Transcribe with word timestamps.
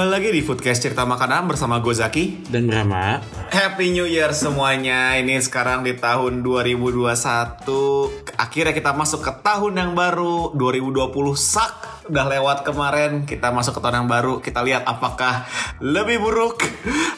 Kembali 0.00 0.16
lagi 0.16 0.32
di 0.32 0.40
Foodcast 0.40 0.80
Cerita 0.80 1.04
Makanan 1.04 1.44
bersama 1.44 1.76
gue 1.76 1.92
Zaki. 1.92 2.48
Dan 2.48 2.72
Brahma, 2.72 3.20
Happy 3.52 3.92
New 3.92 4.08
Year 4.08 4.32
semuanya. 4.32 5.12
Ini 5.20 5.36
sekarang 5.44 5.84
di 5.84 5.92
tahun 5.92 6.40
2021 6.40 8.32
Akhirnya 8.40 8.72
kita 8.72 8.96
masuk 8.96 9.20
ke 9.20 9.28
tahun 9.44 9.76
yang 9.76 9.92
baru 9.92 10.56
2020 10.56 11.04
sak 11.36 11.99
Udah 12.10 12.26
lewat 12.26 12.66
kemarin 12.66 13.22
Kita 13.22 13.54
masuk 13.54 13.78
ke 13.78 13.80
tahun 13.80 14.02
yang 14.02 14.10
baru 14.10 14.42
Kita 14.42 14.66
lihat 14.66 14.82
apakah 14.82 15.46
lebih 15.78 16.18
buruk 16.18 16.66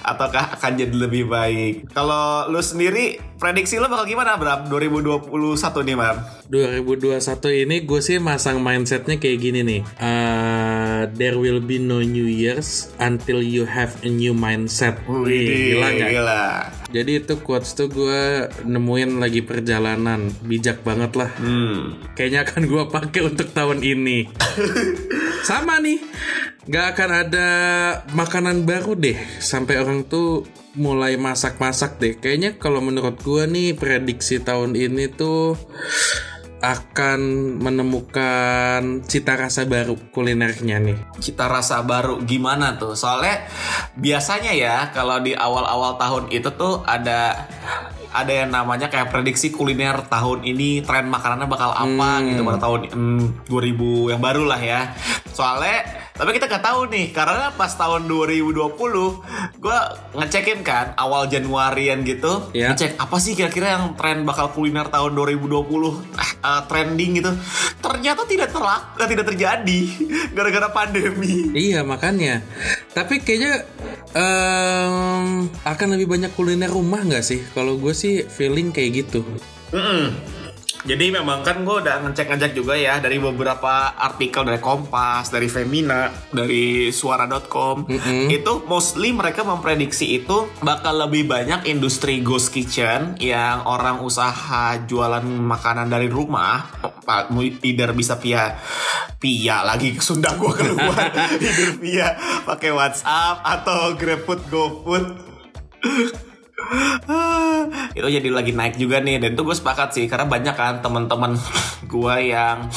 Ataukah 0.05 0.61
akan 0.61 0.73
jadi 0.77 0.93
lebih 0.93 1.33
baik 1.33 1.89
Kalau 1.97 2.53
lu 2.53 2.61
sendiri 2.61 3.17
Prediksi 3.41 3.81
lu 3.81 3.89
bakal 3.89 4.05
gimana 4.05 4.37
Bram 4.37 4.69
2021 4.69 5.33
nih 5.89 5.97
Bram 5.97 6.43
2021 6.53 7.65
ini 7.65 7.77
gue 7.89 8.01
sih 8.05 8.21
masang 8.21 8.61
mindsetnya 8.61 9.17
kayak 9.17 9.39
gini 9.41 9.65
nih. 9.65 9.81
Uh, 9.97 11.09
there 11.17 11.41
will 11.41 11.65
be 11.65 11.81
no 11.81 12.05
New 12.05 12.29
Year's 12.29 12.93
until 13.01 13.41
you 13.41 13.65
have 13.65 13.97
a 14.05 14.11
new 14.13 14.37
mindset. 14.37 15.01
Wih, 15.09 15.73
gila 15.73 15.89
nggak? 15.97 16.11
Gila 16.13 16.43
Jadi 16.93 17.25
itu 17.25 17.41
quotes 17.41 17.73
tuh 17.73 17.89
gue 17.89 18.53
nemuin 18.69 19.17
lagi 19.17 19.41
perjalanan 19.41 20.29
bijak 20.45 20.85
banget 20.85 21.17
lah. 21.17 21.33
Hmm 21.41 21.97
Kayaknya 22.13 22.41
akan 22.45 22.63
gue 22.69 22.85
pakai 22.93 23.21
untuk 23.25 23.49
tahun 23.57 23.81
ini. 23.81 24.29
Sama 25.43 25.83
nih, 25.83 25.99
nggak 26.71 26.87
akan 26.95 27.11
ada 27.27 27.49
makanan 28.15 28.63
baru 28.63 28.95
deh 28.95 29.19
sampai 29.43 29.83
orang 29.83 30.07
tuh 30.07 30.47
mulai 30.79 31.19
masak-masak 31.21 32.01
deh. 32.01 32.15
Kayaknya 32.17 32.57
kalau 32.57 32.81
menurut 32.81 33.21
gue 33.21 33.45
nih 33.45 33.77
prediksi 33.77 34.41
tahun 34.41 34.79
ini 34.79 35.11
tuh 35.13 35.59
akan 36.63 37.21
menemukan 37.59 39.03
cita 39.03 39.35
rasa 39.35 39.67
baru 39.67 39.99
kulinernya 40.15 40.79
nih. 40.79 40.99
cita 41.19 41.51
rasa 41.51 41.83
baru 41.83 42.23
gimana 42.23 42.79
tuh? 42.79 42.95
Soalnya 42.95 43.51
biasanya 43.99 44.55
ya 44.55 44.95
kalau 44.95 45.19
di 45.19 45.35
awal-awal 45.35 45.99
tahun 45.99 46.31
itu 46.31 46.55
tuh 46.55 46.87
ada 46.87 47.51
ada 48.13 48.33
yang 48.33 48.49
namanya 48.49 48.87
kayak 48.87 49.09
prediksi 49.09 49.49
kuliner 49.49 50.05
tahun 50.07 50.45
ini 50.45 50.81
tren 50.81 51.09
makanannya 51.09 51.49
bakal 51.49 51.73
apa 51.73 52.11
gitu 52.25 52.41
pada 52.43 52.61
tahun 52.61 52.81
hmm, 52.93 53.49
2000 53.49 54.13
yang 54.13 54.21
baru 54.21 54.45
lah 54.45 54.61
ya. 54.61 54.93
Soalnya 55.33 55.81
tapi 56.13 56.37
kita 56.37 56.45
nggak 56.45 56.61
tahu 56.61 56.93
nih 56.93 57.09
karena 57.11 57.57
pas 57.57 57.73
tahun 57.73 58.05
2020 58.05 58.53
gue 59.59 59.79
ngecekin 60.13 60.61
kan 60.61 60.93
awal 60.95 61.25
Januarian 61.25 62.05
gitu 62.05 62.53
Ya. 62.53 62.69
ngecek 62.71 63.01
apa 63.01 63.17
sih 63.17 63.33
kira-kira 63.33 63.73
yang 63.73 63.97
tren 63.97 64.21
bakal 64.23 64.53
kuliner 64.53 64.87
tahun 64.87 65.17
2020 65.17 65.57
ah, 66.45 66.69
trending 66.69 67.17
gitu 67.17 67.33
ternyata 67.81 68.29
tidak 68.29 68.53
terlak 68.53 68.93
tidak 69.01 69.25
terjadi 69.25 69.81
gara-gara 70.37 70.69
pandemi 70.69 71.49
Iya 71.53 71.81
makanya. 71.81 72.45
Tapi 72.93 73.25
kayaknya 73.25 73.65
em, 74.13 75.49
akan 75.65 75.89
lebih 75.97 76.09
banyak 76.13 76.33
kuliner 76.37 76.69
rumah 76.69 77.01
nggak 77.01 77.25
sih? 77.25 77.41
Kalau 77.57 77.81
gue 77.81 77.97
sih 77.97 78.29
feeling 78.29 78.69
kayak 78.69 79.05
gitu. 79.05 79.25
Mm-mm. 79.73 80.13
Jadi 80.83 81.15
memang 81.15 81.47
kan 81.47 81.63
gue 81.63 81.77
udah 81.79 82.03
ngecek-ngecek 82.03 82.59
juga 82.59 82.75
ya 82.75 82.99
dari 82.99 83.23
beberapa 83.23 83.95
artikel 83.95 84.43
dari 84.43 84.59
Kompas, 84.59 85.31
dari 85.31 85.47
Femina, 85.47 86.11
dari 86.35 86.91
Suara.com. 86.91 87.87
Itu 88.27 88.67
mostly 88.67 89.15
mereka 89.15 89.47
memprediksi 89.47 90.19
itu 90.19 90.51
bakal 90.59 91.07
lebih 91.07 91.31
banyak 91.31 91.71
industri 91.71 92.19
ghost 92.19 92.51
kitchen 92.51 93.15
yang 93.23 93.63
orang 93.63 94.03
usaha 94.03 94.75
jualan 94.83 95.23
makanan 95.23 95.87
dari 95.87 96.11
rumah. 96.11 96.67
Either 97.63 97.95
bisa 97.95 98.19
via 98.19 98.59
via 99.23 99.63
lagi 99.63 99.95
Sunda 100.03 100.35
gue 100.35 100.51
keluar 100.51 101.15
either 101.47 101.79
via 101.79 102.19
pakai 102.43 102.75
WhatsApp 102.75 103.39
atau 103.47 103.95
GrabFood, 103.95 104.51
GoFood. 104.51 105.07
Itu 107.99 108.09
jadi 108.09 108.29
lagi 108.31 108.53
naik 108.55 108.79
juga 108.79 109.01
nih. 109.01 109.19
Dan 109.23 109.35
itu 109.35 109.43
gue 109.43 109.57
sepakat 109.57 109.95
sih 109.97 110.05
karena 110.09 110.27
banyak 110.27 110.55
kan 110.55 110.81
teman-teman 110.81 111.37
gue 111.93 112.17
yang 112.33 112.69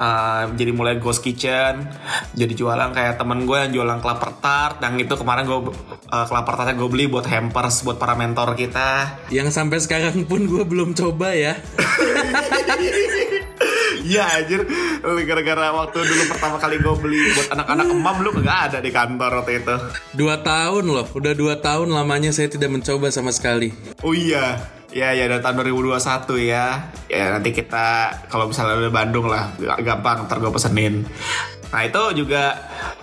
uh, 0.00 0.44
jadi 0.54 0.72
mulai 0.72 0.96
ghost 0.96 1.20
kitchen 1.20 1.88
jadi 2.32 2.52
jualan 2.56 2.90
kayak 2.94 3.20
temen 3.20 3.44
gue 3.44 3.56
yang 3.56 3.72
jualan 3.72 3.98
kelapa 4.02 4.28
tart. 4.38 4.76
Yang 4.84 5.08
itu 5.08 5.14
kemarin 5.20 5.44
gue 5.48 5.60
uh, 6.10 6.26
kelapa 6.28 6.50
tartnya 6.56 6.74
gue 6.76 6.88
beli 6.88 7.04
buat 7.08 7.26
hampers 7.26 7.82
buat 7.86 7.96
para 7.96 8.14
mentor 8.18 8.54
kita. 8.56 9.20
Yang 9.32 9.54
sampai 9.56 9.78
sekarang 9.80 10.26
pun 10.28 10.44
gue 10.44 10.62
belum 10.66 10.92
coba 10.92 11.32
ya. 11.32 11.56
Iya 14.00 14.24
anjir 14.40 14.64
gara-gara 15.02 15.70
waktu 15.76 15.98
dulu 16.00 16.22
pertama 16.32 16.56
kali 16.56 16.76
gue 16.80 16.94
beli 17.00 17.20
buat 17.36 17.48
anak-anak 17.52 17.86
emam 17.92 18.16
lu 18.24 18.30
kagak 18.40 18.58
ada 18.72 18.78
di 18.80 18.90
kantor 18.90 19.30
waktu 19.42 19.52
itu 19.60 19.74
Dua 20.16 20.40
tahun 20.40 20.84
loh, 20.90 21.06
udah 21.12 21.32
dua 21.36 21.54
tahun 21.60 21.92
lamanya 21.92 22.34
saya 22.34 22.50
tidak 22.50 22.72
mencoba 22.72 23.08
sama 23.14 23.30
sekali. 23.30 23.70
Oh 24.02 24.12
iya, 24.12 24.58
ya 24.90 25.14
ya 25.14 25.30
dari 25.30 25.40
tahun 25.40 25.62
2021 25.62 26.50
ya. 26.50 26.90
Ya 27.06 27.24
nanti 27.30 27.50
kita 27.54 28.10
kalau 28.26 28.50
misalnya 28.50 28.86
udah 28.86 28.92
Bandung 28.92 29.26
lah, 29.30 29.54
gampang 29.80 30.26
ntar 30.26 30.42
gue 30.42 30.50
pesenin. 30.50 31.06
Nah 31.70 31.86
itu 31.86 32.02
juga 32.22 32.58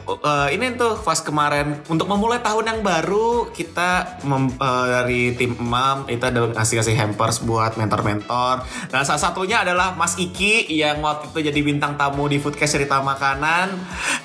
eh, 0.08 0.48
ini 0.56 0.76
tuh 0.76 1.00
pas 1.00 1.20
kemarin 1.24 1.80
untuk 1.88 2.08
memulai 2.08 2.44
tahun 2.44 2.68
yang 2.68 2.80
baru 2.84 3.52
kita 3.56 4.22
mem- 4.28 4.56
eh, 4.60 4.86
dari 4.92 5.22
tim 5.40 5.56
Emam 5.58 6.04
itu 6.12 6.24
ada 6.24 6.52
kasih-kasih 6.52 6.96
hampers 7.00 7.40
buat 7.44 7.80
mentor-mentor. 7.80 8.68
Dan 8.92 9.08
salah 9.08 9.24
satunya 9.24 9.64
adalah 9.64 9.96
Mas 9.96 10.20
Iki 10.20 10.68
yang 10.72 11.00
waktu 11.00 11.32
itu 11.32 11.40
jadi 11.48 11.60
bintang 11.64 11.96
tamu 11.96 12.28
di 12.28 12.38
Foodcast 12.44 12.76
Cerita 12.76 13.00
Makanan. 13.00 13.72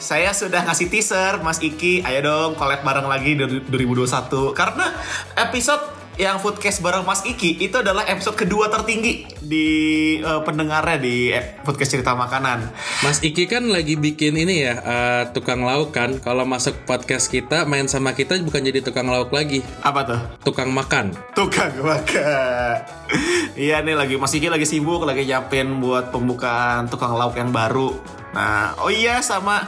Saya 0.03 0.35
sudah 0.35 0.67
ngasih 0.67 0.91
teaser 0.91 1.39
Mas 1.41 1.63
Iki, 1.63 2.03
ayo 2.03 2.21
dong 2.27 2.51
collab 2.59 2.83
bareng 2.83 3.07
lagi 3.07 3.39
di 3.39 3.45
2021 3.71 4.59
karena 4.59 4.91
episode 5.39 6.02
yang 6.21 6.37
Foodcast 6.37 6.85
bareng 6.85 7.09
Mas 7.09 7.25
Iki 7.25 7.57
itu 7.65 7.77
adalah 7.81 8.05
episode 8.05 8.37
kedua 8.37 8.69
tertinggi 8.69 9.25
di 9.41 9.67
eh, 10.21 10.41
pendengarnya 10.45 10.99
di 11.01 11.33
eh, 11.33 11.57
Foodcast 11.65 11.97
Cerita 11.97 12.13
Makanan. 12.13 12.69
Mas 13.01 13.25
Iki 13.25 13.49
kan 13.49 13.65
lagi 13.73 13.97
bikin 13.97 14.37
ini 14.37 14.69
ya, 14.69 14.75
eh, 14.77 15.23
tukang 15.33 15.65
lauk 15.65 15.97
kan. 15.97 16.21
Kalau 16.21 16.45
masuk 16.45 16.85
podcast 16.85 17.33
kita, 17.33 17.65
main 17.65 17.89
sama 17.89 18.13
kita 18.13 18.37
bukan 18.45 18.61
jadi 18.61 18.85
tukang 18.85 19.09
lauk 19.09 19.33
lagi, 19.33 19.65
Apa 19.81 20.05
tuh? 20.05 20.21
tukang 20.45 20.69
makan. 20.69 21.17
Tukang 21.33 21.73
makan. 21.81 22.77
iya 23.57 23.81
nih 23.81 23.97
lagi 23.97 24.21
Mas 24.21 24.37
Iki 24.37 24.53
lagi 24.53 24.69
sibuk 24.69 25.09
lagi 25.09 25.25
nyiapin 25.25 25.81
buat 25.81 26.13
pembukaan 26.13 26.93
tukang 26.93 27.17
lauk 27.17 27.37
yang 27.41 27.49
baru. 27.49 27.97
Nah, 28.33 28.77
oh 28.81 28.89
iya 28.89 29.21
sama 29.21 29.61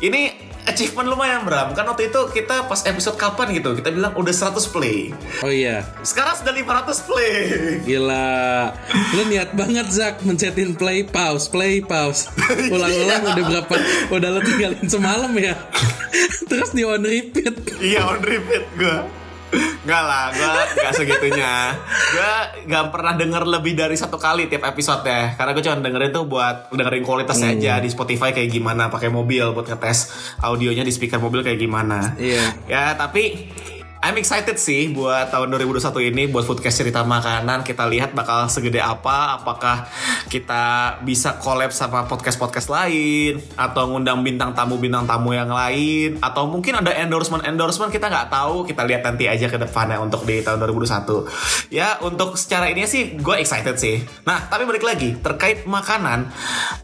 ini 0.00 0.49
achievement 0.64 1.08
lumayan 1.08 1.42
Bram. 1.42 1.72
Kan 1.72 1.84
waktu 1.84 2.08
itu 2.08 2.20
kita 2.30 2.66
pas 2.66 2.82
episode 2.84 3.14
kapan 3.14 3.52
gitu, 3.52 3.72
kita 3.72 3.88
bilang 3.88 4.12
udah 4.14 4.32
100 4.32 4.56
play. 4.68 5.12
Oh 5.40 5.48
iya, 5.48 5.84
Sekarang 6.00 6.34
sudah 6.34 6.52
500 6.52 7.08
play. 7.08 7.34
gila. 7.82 8.72
Lu 9.14 9.22
niat 9.26 9.52
banget 9.52 9.86
Zak 9.88 10.20
mencetin 10.22 10.74
play 10.74 11.02
pause, 11.02 11.46
play 11.46 11.80
pause. 11.80 12.28
Ulang-ulang 12.74 13.22
udah 13.26 13.44
berapa? 13.46 13.74
Udah 14.10 14.28
lo 14.30 14.40
tinggalin 14.40 14.86
semalam 14.86 15.32
ya. 15.36 15.54
Terus 16.50 16.74
di 16.74 16.82
on 16.82 17.00
repeat. 17.00 17.54
iya 17.78 18.02
on 18.02 18.18
repeat 18.20 18.66
gue 18.74 18.96
Enggak 19.80 20.02
lah, 20.06 20.24
gue 20.30 20.52
gak 20.76 20.94
segitunya. 20.94 21.74
Gue 22.14 22.32
gak 22.68 22.84
pernah 22.94 23.16
denger 23.16 23.42
lebih 23.48 23.74
dari 23.74 23.96
satu 23.98 24.20
kali 24.20 24.46
tiap 24.46 24.68
episode 24.68 25.02
ya. 25.02 25.34
Karena 25.34 25.50
gue 25.56 25.62
cuma 25.64 25.82
dengerin 25.82 26.12
tuh 26.14 26.24
buat 26.28 26.70
dengerin 26.70 27.02
kualitasnya 27.02 27.56
aja 27.56 27.82
Di 27.82 27.88
Spotify 27.90 28.30
kayak 28.30 28.50
gimana 28.52 28.92
pakai 28.92 29.10
mobil 29.10 29.50
buat 29.50 29.66
ngetes 29.66 30.12
audionya 30.44 30.86
di 30.86 30.92
speaker 30.94 31.18
mobil 31.18 31.42
kayak 31.42 31.58
gimana. 31.58 32.14
Iya. 32.20 32.46
Ya 32.68 32.84
tapi 32.94 33.50
I'm 34.00 34.16
excited 34.16 34.56
sih 34.56 34.96
buat 34.96 35.28
tahun 35.28 35.52
2021 35.60 36.08
ini 36.08 36.24
buat 36.32 36.48
foodcast 36.48 36.80
cerita 36.80 37.04
makanan. 37.04 37.60
Kita 37.68 37.84
lihat 37.84 38.16
bakal 38.16 38.48
segede 38.48 38.80
apa. 38.80 39.36
Apakah 39.36 39.92
kita 40.32 40.96
bisa 41.04 41.36
collab 41.36 41.68
sama 41.68 42.08
podcast-podcast 42.08 42.72
lain 42.72 43.44
atau 43.60 43.92
ngundang 43.92 44.24
bintang 44.24 44.56
tamu 44.56 44.80
bintang 44.80 45.04
tamu 45.04 45.36
yang 45.36 45.52
lain 45.52 46.16
atau 46.24 46.48
mungkin 46.48 46.80
ada 46.80 46.96
endorsement 46.96 47.44
endorsement 47.44 47.92
kita 47.92 48.08
nggak 48.08 48.32
tahu. 48.32 48.64
Kita 48.64 48.88
lihat 48.88 49.04
nanti 49.04 49.28
aja 49.28 49.52
ke 49.52 49.60
depannya 49.60 50.00
untuk 50.00 50.24
di 50.24 50.40
tahun 50.40 50.64
2021. 50.64 51.68
Ya 51.68 52.00
untuk 52.00 52.40
secara 52.40 52.72
ini 52.72 52.88
sih 52.88 53.20
gue 53.20 53.36
excited 53.36 53.76
sih. 53.76 54.00
Nah 54.24 54.48
tapi 54.48 54.64
balik 54.64 54.80
lagi 54.80 55.12
terkait 55.20 55.68
makanan, 55.68 56.32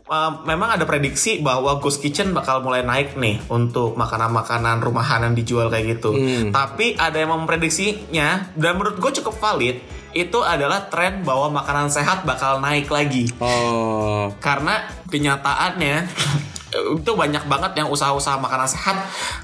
uh, 0.04 0.44
memang 0.44 0.76
ada 0.76 0.84
prediksi 0.84 1.40
bahwa 1.40 1.80
Ghost 1.80 2.04
Kitchen 2.04 2.36
bakal 2.36 2.60
mulai 2.60 2.84
naik 2.84 3.16
nih 3.16 3.40
untuk 3.48 3.96
makanan-makanan 3.96 4.84
rumahan 4.84 5.24
yang 5.24 5.32
dijual 5.32 5.72
kayak 5.72 5.96
gitu. 5.96 6.12
Tapi 6.52 7.05
ada 7.08 7.18
yang 7.22 7.30
memprediksinya 7.34 8.52
dan 8.58 8.76
menurut 8.76 8.98
gue 8.98 9.12
cukup 9.22 9.38
valid 9.38 9.78
itu 10.16 10.38
adalah 10.40 10.88
tren 10.88 11.20
bahwa 11.20 11.60
makanan 11.60 11.92
sehat 11.92 12.24
bakal 12.24 12.56
naik 12.64 12.88
lagi. 12.88 13.28
Oh, 13.36 14.32
karena 14.40 14.88
kenyataannya 15.12 16.08
itu 17.00 17.12
banyak 17.12 17.44
banget 17.46 17.72
yang 17.78 17.88
usaha-usaha 17.88 18.36
makanan 18.42 18.68
sehat 18.68 18.96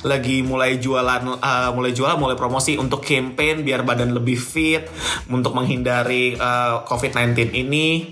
lagi 0.04 0.42
mulai 0.42 0.76
jualan 0.76 1.38
eh, 1.38 1.70
mulai 1.72 1.92
jualan 1.94 2.18
mulai 2.18 2.36
promosi 2.36 2.76
untuk 2.76 3.00
campaign 3.04 3.62
biar 3.62 3.86
badan 3.86 4.12
lebih 4.12 4.36
fit 4.36 4.84
untuk 5.30 5.56
menghindari 5.56 6.34
eh, 6.36 6.74
COVID-19 6.84 7.56
ini 7.56 8.10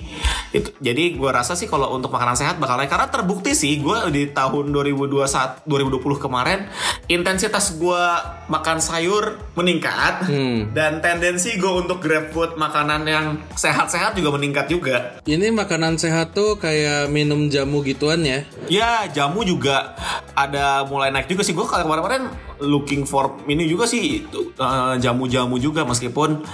itu 0.51 0.75
jadi 0.83 1.15
gue 1.15 1.31
rasa 1.31 1.55
sih 1.55 1.71
kalau 1.71 1.95
untuk 1.95 2.11
makanan 2.11 2.35
sehat 2.35 2.57
bakal 2.59 2.79
naik. 2.79 2.91
Karena 2.91 3.07
terbukti 3.07 3.55
sih 3.55 3.79
gue 3.79 3.97
di 4.11 4.31
tahun 4.35 4.75
2021 4.75 5.67
2020 5.67 6.25
kemarin 6.25 6.67
intensitas 7.07 7.79
gue 7.79 8.03
makan 8.51 8.79
sayur 8.83 9.39
meningkat. 9.55 10.23
Hmm. 10.31 10.73
dan 10.75 11.03
tendensi 11.03 11.59
gue 11.59 11.69
untuk 11.69 12.03
grab 12.03 12.31
food 12.31 12.55
makanan 12.57 13.03
yang 13.07 13.27
sehat-sehat 13.55 14.15
juga 14.15 14.37
meningkat 14.37 14.67
juga. 14.71 15.21
Ini 15.27 15.51
makanan 15.53 15.99
sehat 15.99 16.33
tuh 16.33 16.57
kayak 16.57 17.11
minum 17.11 17.51
jamu 17.51 17.83
gituan 17.83 18.23
ya? 18.23 18.47
Ya 18.71 19.05
jamu 19.11 19.43
juga 19.43 19.95
ada 20.35 20.87
mulai 20.87 21.11
naik 21.11 21.29
juga 21.29 21.43
sih. 21.45 21.53
Gue 21.53 21.67
kalau 21.67 21.87
kemarin-kemarin 21.87 22.25
looking 22.61 23.09
for 23.09 23.41
ini 23.49 23.67
juga 23.67 23.85
sih 23.89 24.25
eh, 24.57 24.95
jamu-jamu 25.01 25.57
juga. 25.61 25.85
Meskipun 25.85 26.45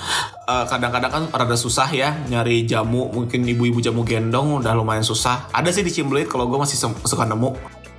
eh, 0.48 0.64
kadang-kadang 0.66 1.12
kan 1.12 1.24
rada 1.30 1.56
susah 1.58 1.88
ya 1.92 2.16
nyari 2.26 2.64
jamu. 2.66 3.10
Mungkin 3.12 3.46
ibu-ibu 3.46 3.78
jamu 3.86 4.02
gendong 4.02 4.58
udah 4.58 4.74
lumayan 4.74 5.06
susah 5.06 5.46
ada 5.54 5.70
sih 5.70 5.86
di 5.86 5.94
Cimblit 5.94 6.26
kalau 6.26 6.50
gue 6.50 6.58
masih 6.58 6.76
suka 7.06 7.22
nemu 7.22 7.54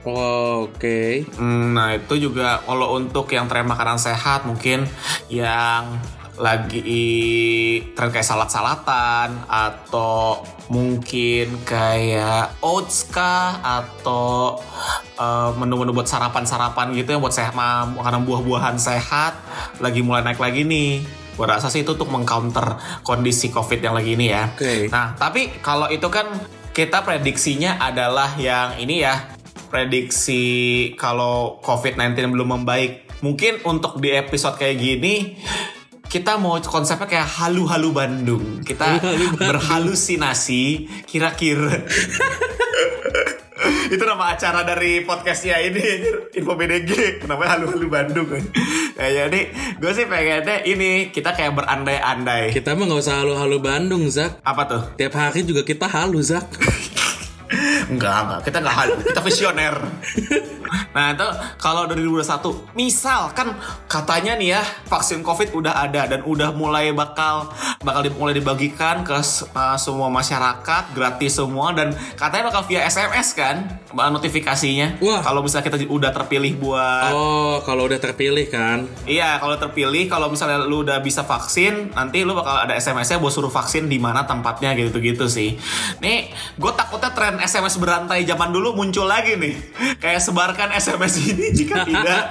Oh, 0.07 0.71
Oke. 0.71 1.27
Hmm, 1.35 1.75
nah 1.75 1.91
itu 1.91 2.15
juga 2.15 2.63
kalau 2.63 2.95
untuk 2.95 3.27
yang 3.27 3.51
tren 3.51 3.67
makanan 3.67 3.99
sehat 3.99 4.47
mungkin 4.47 4.87
yang 5.27 5.99
lagi 6.39 6.79
tren 7.91 8.13
kayak 8.13 8.23
salad-salatan 8.23 9.35
atau 9.51 10.47
mungkin 10.71 11.59
kayak 11.65 12.55
oats 12.63 13.09
kah 13.09 13.59
atau 13.59 14.61
eh, 15.19 15.49
menu-menu 15.59 15.91
buat 15.91 16.07
sarapan-sarapan 16.07 16.95
gitu 16.95 17.17
yang 17.17 17.21
buat 17.25 17.35
sehat 17.35 17.51
ma- 17.51 17.89
makanan 17.89 18.23
buah-buahan 18.23 18.79
sehat 18.79 19.35
lagi 19.83 19.99
mulai 19.99 20.23
naik 20.23 20.39
lagi 20.39 20.63
nih. 20.63 21.03
Gue 21.37 21.45
rasa 21.45 21.69
sih 21.69 21.85
itu 21.85 21.93
untuk 21.93 22.09
mengcounter 22.09 22.81
kondisi 23.05 23.53
COVID 23.53 23.79
yang 23.79 23.93
lagi 23.93 24.17
ini 24.17 24.33
ya. 24.33 24.49
Oke. 24.57 24.89
Nah, 24.89 25.13
tapi 25.13 25.61
kalau 25.61 25.85
itu 25.93 26.09
kan 26.09 26.25
kita 26.73 27.05
prediksinya 27.05 27.77
adalah 27.77 28.33
yang 28.41 28.81
ini 28.81 29.05
ya. 29.05 29.37
Prediksi 29.67 30.95
kalau 30.97 31.61
COVID-19 31.61 32.33
belum 32.33 32.57
membaik. 32.57 33.21
Mungkin 33.21 33.61
untuk 33.69 34.01
di 34.01 34.15
episode 34.15 34.57
kayak 34.57 34.77
gini 34.81 35.37
kita 36.07 36.39
mau 36.39 36.55
konsepnya 36.63 37.05
kayak 37.05 37.29
halu-halu 37.37 37.91
Bandung. 37.91 38.45
Kita 38.63 38.97
Bandung. 38.97 39.35
berhalusinasi 39.37 40.87
kira-kira. 41.05 41.83
itu 43.93 44.03
nama 44.03 44.33
acara 44.33 44.63
dari 44.63 45.03
podcastnya 45.03 45.59
ini 45.61 45.83
Info 46.35 46.53
BDG 46.55 47.21
kenapa 47.23 47.57
halu-halu 47.57 47.87
Bandung 47.87 48.27
nah, 48.31 49.09
jadi 49.09 49.41
gue 49.77 49.91
sih 49.93 50.05
pengennya 50.07 50.63
ini 50.63 51.09
kita 51.11 51.35
kayak 51.35 51.53
berandai-andai 51.55 52.51
Kita 52.51 52.73
mah 52.73 52.85
nggak 52.87 53.01
usah 53.01 53.15
halu-halu 53.23 53.57
Bandung, 53.59 54.03
Zak. 54.09 54.41
apa 54.43 54.61
tuh 54.67 54.83
Tiap 54.95 55.13
hari 55.13 55.43
juga 55.43 55.61
kita 55.63 55.85
halu, 55.87 56.19
Zak. 56.23 56.45
Enggak, 57.87 58.15
enggak. 58.27 58.39
Kita 58.43 58.57
enggak 58.59 58.75
halu. 58.75 58.93
Kita 58.99 59.21
visioner. 59.23 59.75
nah, 60.95 61.13
itu 61.15 61.27
kalau 61.57 61.87
dari 61.89 62.03
2021, 62.05 62.77
misal 62.77 63.31
kan 63.33 63.55
katanya 63.87 64.35
nih 64.37 64.59
ya, 64.59 64.61
vaksin 64.87 65.21
Covid 65.21 65.55
udah 65.55 65.73
ada 65.87 66.07
dan 66.07 66.21
udah 66.23 66.53
mulai 66.53 66.91
bakal 66.91 67.51
bakal 67.81 68.01
mulai 68.17 68.37
dibagikan 68.37 69.03
ke 69.03 69.17
uh, 69.53 69.77
semua 69.79 70.07
masyarakat, 70.11 70.83
gratis 70.93 71.39
semua 71.39 71.71
dan 71.73 71.93
katanya 72.15 72.49
bakal 72.51 72.63
via 72.67 72.85
SMS 72.85 73.33
kan 73.37 73.67
notifikasinya. 73.93 74.99
Wah. 75.01 75.21
Kalau 75.23 75.41
misalnya 75.41 75.65
kita 75.69 75.77
udah 75.89 76.11
terpilih 76.13 76.53
buat 76.59 77.11
Oh, 77.13 77.57
kalau 77.63 77.87
udah 77.87 77.97
terpilih 77.97 78.45
kan. 78.51 78.85
Iya, 79.07 79.39
kalau 79.39 79.55
terpilih, 79.57 80.05
kalau 80.11 80.27
misalnya 80.29 80.63
lu 80.65 80.83
udah 80.83 80.99
bisa 81.01 81.23
vaksin, 81.23 81.93
nanti 81.95 82.21
lu 82.21 82.35
bakal 82.35 82.67
ada 82.67 82.73
SMS-nya 82.75 83.17
buat 83.17 83.33
suruh 83.33 83.51
vaksin 83.51 83.87
di 83.87 83.97
mana 83.97 84.27
tempatnya 84.27 84.75
gitu-gitu 84.75 85.25
sih. 85.29 85.55
Nih, 86.03 86.31
gue 86.59 86.71
takutnya 86.75 87.11
tren 87.15 87.39
SMS 87.39 87.79
berantai 87.79 88.27
zaman 88.27 88.51
dulu 88.51 88.75
muncul 88.77 89.07
lagi 89.07 89.39
nih. 89.39 89.55
Kayak 89.97 90.21
sebarkan 90.57 90.73
SMS 90.73 91.13
ini 91.21 91.53
jika 91.53 91.85
tidak. 91.85 92.25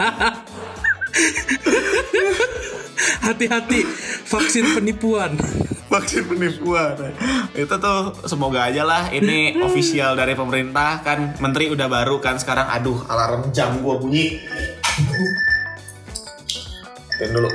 Hati-hati, 3.22 3.86
vaksin 4.26 4.74
penipuan. 4.74 5.38
vaksin 5.86 6.26
penipuan. 6.26 7.14
Itu 7.54 7.78
tuh 7.78 8.18
semoga 8.26 8.66
aja 8.66 8.82
lah 8.82 9.14
ini 9.14 9.62
official 9.62 10.18
dari 10.18 10.34
pemerintah 10.34 11.06
kan 11.06 11.38
menteri 11.38 11.70
udah 11.70 11.86
baru 11.86 12.18
kan 12.18 12.42
sekarang 12.42 12.66
aduh 12.66 12.98
alarm 13.06 13.54
jam 13.54 13.78
gua 13.78 13.94
bunyi. 14.02 14.42
Matiin 17.14 17.30
dulu. 17.30 17.50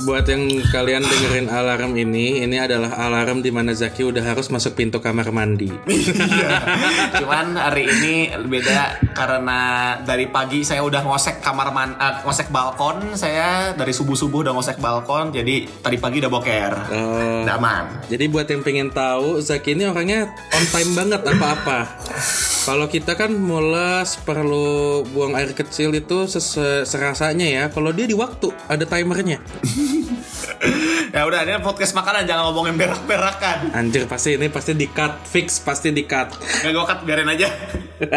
Buat 0.00 0.24
yang 0.24 0.48
kalian 0.72 1.04
dengerin 1.04 1.52
alarm 1.52 1.92
ini, 2.00 2.40
ini 2.40 2.56
adalah 2.56 2.96
alarm 2.96 3.44
di 3.44 3.52
mana 3.52 3.76
Zaki 3.76 4.08
udah 4.08 4.24
harus 4.24 4.48
masuk 4.48 4.72
pintu 4.72 5.04
kamar 5.04 5.28
mandi. 5.28 5.68
Iya. 6.32 6.54
Cuman 7.20 7.58
hari 7.58 7.84
ini 7.84 8.32
beda 8.48 9.12
karena 9.12 9.60
dari 10.00 10.30
pagi 10.30 10.64
saya 10.64 10.80
udah 10.80 11.04
ngosek 11.04 11.44
kamar 11.44 11.68
man, 11.74 11.92
eh, 11.98 12.24
ngosek 12.24 12.48
balkon. 12.48 13.12
Saya 13.18 13.76
dari 13.76 13.92
subuh 13.92 14.16
subuh 14.16 14.40
udah 14.40 14.56
ngosek 14.56 14.80
balkon. 14.80 15.28
Jadi 15.34 15.68
tadi 15.82 15.96
pagi 16.00 16.24
udah 16.24 16.32
boker. 16.32 16.72
Udah 17.44 17.56
aman. 17.60 17.84
Jadi 18.08 18.24
buat 18.32 18.48
yang 18.48 18.64
pengen 18.64 18.88
tahu, 18.88 19.44
Zaki 19.44 19.76
ini 19.76 19.84
orangnya 19.84 20.32
on 20.56 20.64
time 20.72 20.92
banget 20.96 21.20
apa-apa. 21.26 21.78
Kalau 22.62 22.86
kita 22.86 23.18
kan 23.18 23.34
mules 23.34 24.22
perlu 24.22 25.02
buang 25.10 25.34
air 25.34 25.50
kecil 25.50 25.90
itu 25.98 26.30
serasanya 26.86 27.46
ya. 27.50 27.64
Kalau 27.74 27.90
dia 27.90 28.06
di 28.06 28.14
waktu 28.14 28.54
ada 28.70 28.86
timernya. 28.86 29.42
Ya 31.14 31.28
udah 31.28 31.44
ini 31.44 31.60
podcast 31.60 31.92
makanan 31.92 32.24
jangan 32.24 32.50
ngomongin 32.50 32.80
berak-berakan. 32.80 33.68
Anjir 33.76 34.08
pasti 34.08 34.40
ini 34.40 34.48
pasti 34.48 34.72
di 34.72 34.88
cut 34.88 35.28
fix 35.28 35.60
pasti 35.60 35.92
di 35.92 36.08
cut. 36.08 36.32
Gak 36.34 36.72
gue 36.72 36.84
cut 36.88 37.00
biarin 37.04 37.28
aja. 37.28 37.52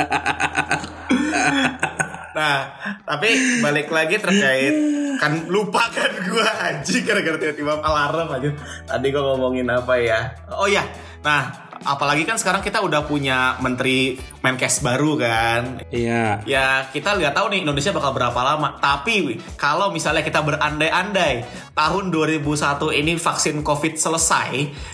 nah, 2.37 2.71
tapi 3.03 3.59
balik 3.59 3.91
lagi 3.91 4.15
terkait 4.15 4.75
kan 5.15 5.47
lupa 5.47 5.87
kan 5.91 6.11
gue 6.11 6.47
anjing 6.59 7.03
gara-gara 7.03 7.35
tiba-tiba 7.35 7.83
alarm 7.83 8.31
aja. 8.31 8.49
Tadi 8.87 9.07
gue 9.11 9.23
ngomongin 9.23 9.67
apa 9.71 9.93
ya? 9.99 10.19
Oh 10.55 10.69
ya, 10.69 10.87
nah 11.19 11.64
apalagi 11.83 12.23
kan 12.23 12.39
sekarang 12.39 12.63
kita 12.63 12.79
udah 12.79 13.03
punya 13.03 13.59
menteri 13.59 14.15
Menkes 14.45 14.85
baru 14.85 15.17
kan. 15.17 15.81
Iya. 15.89 16.45
Ya 16.45 16.85
kita 16.93 17.17
nggak 17.17 17.33
tahu 17.33 17.49
nih 17.51 17.65
Indonesia 17.65 17.91
bakal 17.91 18.13
berapa 18.13 18.39
lama. 18.39 18.77
Tapi 18.77 19.41
kalau 19.57 19.89
misalnya 19.89 20.21
kita 20.21 20.45
berandai-andai 20.45 21.43
tahun 21.73 22.13
2001 22.13 23.01
ini 23.01 23.17
vaksin 23.17 23.65
COVID 23.65 23.93
selesai 23.97 24.51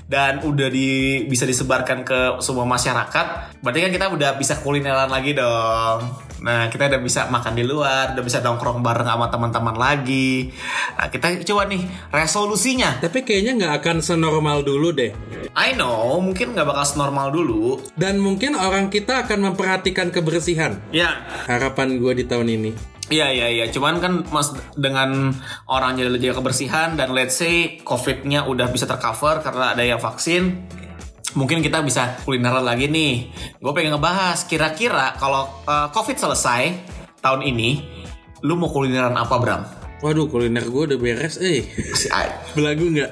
dan 0.07 0.41
udah 0.41 0.71
di, 0.71 1.23
bisa 1.27 1.43
disebarkan 1.43 2.07
ke 2.07 2.19
semua 2.39 2.63
masyarakat, 2.63 3.59
berarti 3.59 3.79
kan 3.85 3.91
kita 3.91 4.07
udah 4.09 4.31
bisa 4.39 4.57
kulineran 4.63 5.11
lagi 5.11 5.35
dong. 5.35 6.30
Nah 6.41 6.73
kita 6.73 6.89
udah 6.89 7.01
bisa 7.01 7.29
makan 7.29 7.53
di 7.53 7.61
luar, 7.61 8.17
udah 8.17 8.23
bisa 8.25 8.41
nongkrong 8.41 8.81
bareng 8.81 9.05
sama 9.05 9.29
teman-teman 9.29 9.77
lagi. 9.77 10.49
Nah 10.97 11.07
kita 11.07 11.37
coba 11.45 11.69
nih 11.69 11.85
resolusinya. 12.09 12.97
Tapi 12.97 13.21
kayaknya 13.21 13.53
nggak 13.61 13.73
akan 13.81 13.97
senormal 14.01 14.65
dulu 14.65 14.89
deh. 14.89 15.13
I 15.53 15.77
know 15.77 16.17
mungkin 16.17 16.57
nggak 16.57 16.65
bakal 16.65 16.85
senormal 16.85 17.29
dulu. 17.29 17.77
Dan 17.93 18.17
mungkin 18.17 18.57
orang 18.57 18.89
kita 18.89 19.29
akan 19.29 19.53
memperhatikan 19.53 20.09
kebersihan. 20.09 20.81
Ya 20.89 21.21
Harapan 21.45 22.01
gue 22.01 22.13
di 22.17 22.25
tahun 22.25 22.49
ini. 22.49 22.71
Iya 23.11 23.27
iya 23.27 23.47
iya, 23.51 23.65
cuman 23.67 23.99
kan 23.99 24.13
mas 24.31 24.55
dengan 24.79 25.35
orang 25.67 25.99
jadi 25.99 26.15
jaga 26.15 26.39
kebersihan 26.39 26.95
dan 26.95 27.11
let's 27.11 27.35
say 27.35 27.75
COVID-nya 27.83 28.47
udah 28.47 28.71
bisa 28.71 28.87
tercover 28.87 29.43
karena 29.43 29.75
ada 29.75 29.83
yang 29.83 29.99
vaksin, 29.99 30.63
mungkin 31.33 31.59
kita 31.59 31.79
bisa 31.81 32.19
kulineran 32.21 32.61
lagi 32.61 32.85
nih. 32.85 33.29
Gue 33.57 33.71
pengen 33.71 33.95
ngebahas 33.95 34.43
kira-kira 34.43 35.15
kalau 35.15 35.47
uh, 35.63 35.87
COVID 35.89 36.17
selesai 36.17 36.61
tahun 37.19 37.41
ini, 37.43 37.69
lu 38.41 38.55
mau 38.55 38.67
kulineran 38.67 39.13
apa 39.13 39.35
Bram? 39.37 39.61
Waduh 40.01 40.25
kuliner 40.25 40.65
gue 40.65 40.83
udah 40.89 40.97
beres 40.97 41.37
eh 41.37 41.61
Si 41.93 42.09
a- 42.09 42.33
Belagu 42.57 42.89
nggak? 42.89 43.11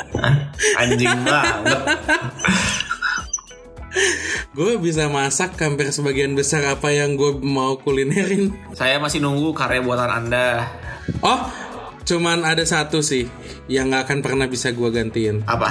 anjing 0.76 1.22
banget. 1.22 1.82
Gue 4.52 4.78
bisa 4.78 5.06
masak 5.06 5.54
hampir 5.58 5.90
sebagian 5.90 6.34
besar 6.34 6.66
apa 6.66 6.90
yang 6.90 7.14
gue 7.14 7.38
mau 7.40 7.78
kulinerin 7.78 8.54
Saya 8.74 8.98
masih 8.98 9.18
nunggu 9.20 9.54
karya 9.54 9.82
buatan 9.82 10.10
Anda. 10.10 10.66
Oh 11.22 11.46
cuman 12.02 12.42
ada 12.42 12.66
satu 12.66 13.02
sih 13.02 13.30
Yang 13.66 13.86
nggak 13.88 14.04
akan 14.06 14.20
pernah 14.22 14.46
bisa 14.46 14.70
gue 14.70 14.90
gantiin 14.90 15.46
Apa? 15.46 15.70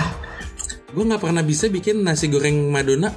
Gue 0.89 1.05
nggak 1.05 1.21
pernah 1.21 1.45
bisa 1.45 1.69
bikin 1.69 2.01
nasi 2.01 2.29
goreng 2.29 2.73
Madonna 2.73 3.13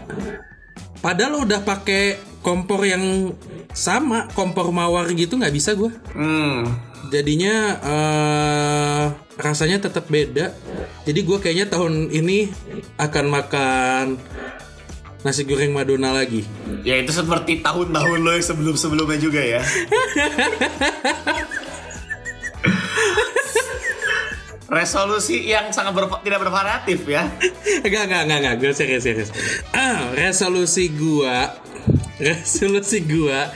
Padahal 1.00 1.48
udah 1.48 1.64
pakai 1.64 2.20
kompor 2.44 2.84
yang 2.84 3.32
sama 3.72 4.28
Kompor 4.36 4.70
mawar 4.70 5.08
gitu 5.12 5.40
nggak 5.40 5.56
bisa 5.56 5.74
gue 5.74 5.92
Hmm. 6.12 6.68
jadinya 7.12 7.56
eh 7.82 9.04
rasanya 9.36 9.82
tetap 9.82 10.08
beda. 10.08 10.54
Jadi 11.04 11.20
gue 11.26 11.38
kayaknya 11.42 11.68
tahun 11.68 12.14
ini 12.14 12.48
akan 12.96 13.26
makan 13.28 14.06
nasi 15.22 15.44
goreng 15.44 15.74
Madonna 15.74 16.14
lagi. 16.14 16.46
Ya 16.86 17.02
itu 17.02 17.12
seperti 17.12 17.60
tahun-tahun 17.60 18.20
lo 18.22 18.32
yang 18.32 18.46
sebelum-sebelumnya 18.46 19.18
juga 19.18 19.42
ya. 19.42 19.62
Resolusi 24.72 25.44
yang 25.44 25.68
sangat 25.70 25.92
berva- 25.92 26.24
tidak 26.24 26.40
bervariatif 26.42 27.04
ya. 27.04 27.28
Enggak, 27.84 28.08
enggak, 28.08 28.22
enggak, 28.24 28.40
enggak. 28.40 28.56
Gue 28.56 28.72
serius, 28.72 29.04
serius. 29.04 29.30
Ah, 29.76 30.16
resolusi 30.16 30.88
gua 30.96 31.60
resolusi 32.26 33.02
gua 33.04 33.50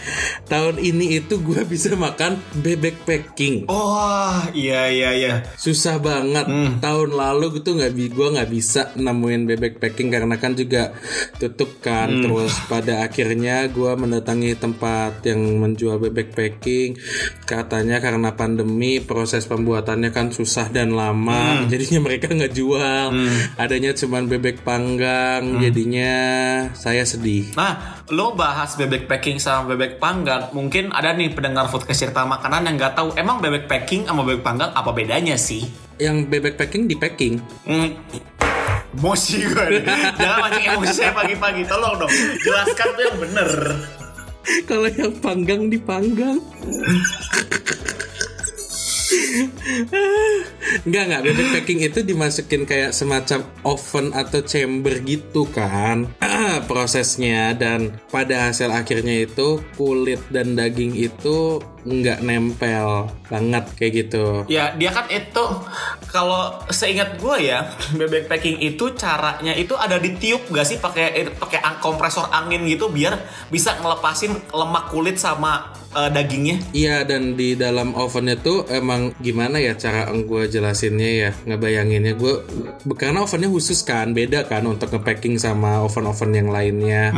tahun 0.50 0.82
ini 0.82 1.22
itu 1.22 1.38
gua 1.42 1.62
bisa 1.66 1.94
makan 1.94 2.42
bebek 2.62 3.06
packing. 3.06 3.70
Oh 3.70 4.42
iya 4.58 4.90
iya 4.90 5.10
iya. 5.14 5.34
Susah 5.56 6.02
banget. 6.02 6.50
Tahun 6.82 7.10
lalu 7.14 7.62
gitu 7.62 7.78
nggak 7.78 7.94
bi 7.94 8.10
gua 8.10 8.34
nggak 8.34 8.50
bisa 8.50 8.82
nemuin 8.98 9.42
bebek 9.46 9.78
packing 9.78 10.10
karena 10.10 10.36
kan 10.42 10.58
juga 10.58 10.98
tutup 11.38 11.80
kan. 11.80 12.10
Terus 12.26 12.54
pada 12.66 13.06
akhirnya 13.06 13.70
gua 13.70 13.94
mendatangi 13.94 14.58
tempat 14.58 15.22
yang 15.26 15.62
menjual 15.62 16.02
bebek 16.02 16.34
packing. 16.34 16.98
Katanya 17.46 18.02
karena 18.02 18.34
pandemi 18.34 18.98
proses 18.98 19.46
pembuatannya 19.46 20.10
kan 20.10 20.34
susah 20.34 20.74
dan 20.74 20.98
lama. 20.98 21.70
Jadinya 21.70 22.02
mereka 22.02 22.34
nggak 22.34 22.54
jual. 22.54 23.14
Adanya 23.62 23.94
cuman 23.94 24.26
bebek 24.26 24.66
panggang. 24.66 25.62
Jadinya 25.62 26.14
saya 26.74 27.06
sedih. 27.06 27.54
Nah, 27.56 28.05
lo 28.14 28.38
bahas 28.38 28.78
bebek 28.78 29.10
packing 29.10 29.42
sama 29.42 29.74
bebek 29.74 29.98
panggang, 29.98 30.54
mungkin 30.54 30.94
ada 30.94 31.18
nih 31.18 31.34
pendengar 31.34 31.66
podcast 31.74 32.06
cerita 32.06 32.22
makanan 32.22 32.70
yang 32.70 32.76
nggak 32.78 32.94
tahu 32.94 33.10
emang 33.18 33.42
bebek 33.42 33.66
packing 33.66 34.06
sama 34.06 34.22
bebek 34.22 34.46
panggang 34.46 34.70
apa 34.78 34.94
bedanya 34.94 35.34
sih? 35.34 35.66
Yang 35.98 36.30
bebek 36.30 36.54
packing 36.54 36.86
di 36.86 36.94
packing. 36.94 37.42
Hmm. 37.66 37.98
Emosi 38.96 39.42
gue 39.42 39.66
nih. 39.82 39.84
Jangan 40.22 40.38
mancing 40.40 40.66
emosi 40.72 40.94
saya 40.96 41.12
pagi-pagi. 41.12 41.62
Tolong 41.68 42.00
dong. 42.00 42.12
Jelaskan 42.46 42.88
tuh 42.96 43.04
yang 43.04 43.18
bener. 43.20 43.50
Kalau 44.70 44.88
yang 44.88 45.14
panggang 45.20 45.62
dipanggang. 45.68 46.40
Enggak 50.86 51.04
enggak 51.10 51.22
bebek 51.26 51.48
packing 51.58 51.80
itu 51.82 52.00
dimasukin 52.06 52.64
kayak 52.70 52.94
semacam 52.94 53.44
oven 53.66 54.14
atau 54.14 54.40
chamber 54.46 54.96
gitu 55.04 55.50
kan 55.50 56.10
prosesnya 56.64 57.52
dan 57.52 57.92
pada 58.08 58.48
hasil 58.48 58.72
akhirnya 58.72 59.28
itu 59.28 59.60
kulit 59.76 60.24
dan 60.32 60.56
daging 60.56 60.96
itu 60.96 61.60
nggak 61.86 62.26
nempel 62.26 63.14
banget 63.30 63.66
kayak 63.78 63.94
gitu. 63.94 64.26
Ya 64.50 64.74
dia 64.74 64.90
kan 64.90 65.06
itu 65.08 65.44
kalau 66.10 66.58
seingat 66.74 67.22
gue 67.22 67.46
ya 67.46 67.70
bebek 68.00 68.26
packing 68.26 68.58
itu 68.58 68.98
caranya 68.98 69.54
itu 69.54 69.78
ada 69.78 70.02
ditiup 70.02 70.50
gak 70.50 70.66
sih? 70.66 70.82
Pakai 70.82 71.06
eh, 71.14 71.30
pakai 71.30 71.62
ang- 71.62 71.80
kompresor 71.80 72.26
angin 72.34 72.66
gitu 72.66 72.90
biar 72.90 73.22
bisa 73.54 73.78
ngelepasin 73.78 74.34
lemak 74.50 74.90
kulit 74.90 75.22
sama 75.22 75.78
eh, 75.94 76.10
dagingnya. 76.10 76.58
Iya 76.74 77.06
dan 77.06 77.38
di 77.38 77.54
dalam 77.54 77.94
ovennya 77.94 78.42
tuh 78.42 78.66
emang 78.66 79.14
gimana 79.22 79.62
ya 79.62 79.78
cara 79.78 80.10
gue 80.10 80.50
jelasinnya 80.50 81.10
ya 81.22 81.32
ngebayanginnya. 81.46 82.18
Gue 82.18 82.42
karena 82.98 83.22
ovennya 83.22 83.54
khusus 83.54 83.86
kan 83.86 84.10
beda 84.10 84.50
kan 84.50 84.66
untuk 84.66 84.90
nge-packing 84.90 85.38
sama 85.38 85.86
oven-oven 85.86 86.34
yang 86.34 86.50
lainnya. 86.50 87.14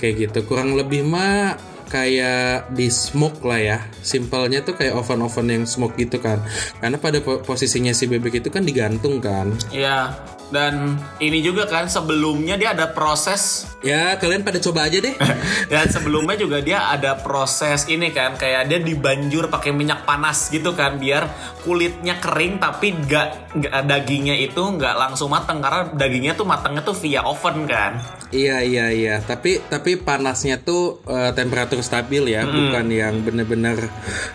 Kayak 0.00 0.32
gitu 0.32 0.48
kurang 0.48 0.72
lebih 0.72 1.04
mah 1.04 1.75
kayak 1.86 2.70
di 2.74 2.90
smoke 2.90 3.42
lah 3.42 3.58
ya. 3.58 3.78
Simpelnya 4.02 4.62
tuh 4.62 4.74
kayak 4.74 4.94
oven-oven 4.94 5.46
yang 5.48 5.64
smoke 5.64 5.94
gitu 5.96 6.18
kan. 6.18 6.42
Karena 6.78 6.98
pada 6.98 7.18
po- 7.22 7.40
posisinya 7.40 7.90
si 7.90 8.06
bebek 8.06 8.42
itu 8.44 8.48
kan 8.50 8.62
digantung 8.62 9.18
kan. 9.18 9.50
Iya. 9.70 10.12
Dan 10.46 10.94
ini 11.18 11.42
juga 11.42 11.66
kan 11.66 11.90
sebelumnya 11.90 12.54
dia 12.54 12.70
ada 12.70 12.90
proses 12.90 13.66
ya 13.84 14.18
kalian 14.18 14.42
pada 14.42 14.58
coba 14.58 14.90
aja 14.90 14.98
deh 14.98 15.14
dan 15.72 15.86
sebelumnya 15.86 16.34
juga 16.34 16.58
dia 16.58 16.90
ada 16.90 17.14
proses 17.18 17.86
ini 17.86 18.10
kan 18.10 18.34
kayak 18.34 18.66
dia 18.66 18.80
dibanjur 18.82 19.46
pakai 19.46 19.70
minyak 19.70 20.02
panas 20.02 20.50
gitu 20.50 20.74
kan 20.74 20.98
biar 20.98 21.28
kulitnya 21.62 22.18
kering 22.18 22.58
tapi 22.58 22.94
nggak 22.94 23.28
nggak- 23.58 23.84
dagingnya 23.86 24.36
itu 24.38 24.58
nggak 24.58 24.94
langsung 24.94 25.30
matang 25.32 25.58
karena 25.58 25.88
dagingnya 25.94 26.34
tuh 26.34 26.46
matangnya 26.46 26.82
tuh 26.82 26.94
via 26.94 27.24
oven 27.24 27.66
kan. 27.66 27.98
Iya 28.34 28.58
iya 28.66 28.86
iya, 28.90 29.16
tapi 29.22 29.62
tapi 29.70 29.96
panasnya 29.96 30.58
tuh 30.60 31.00
eh, 31.06 31.30
temperatur 31.32 31.78
stabil 31.80 32.34
ya, 32.34 32.42
bukan 32.42 32.90
yang 32.90 33.22
bener-bener 33.22 33.86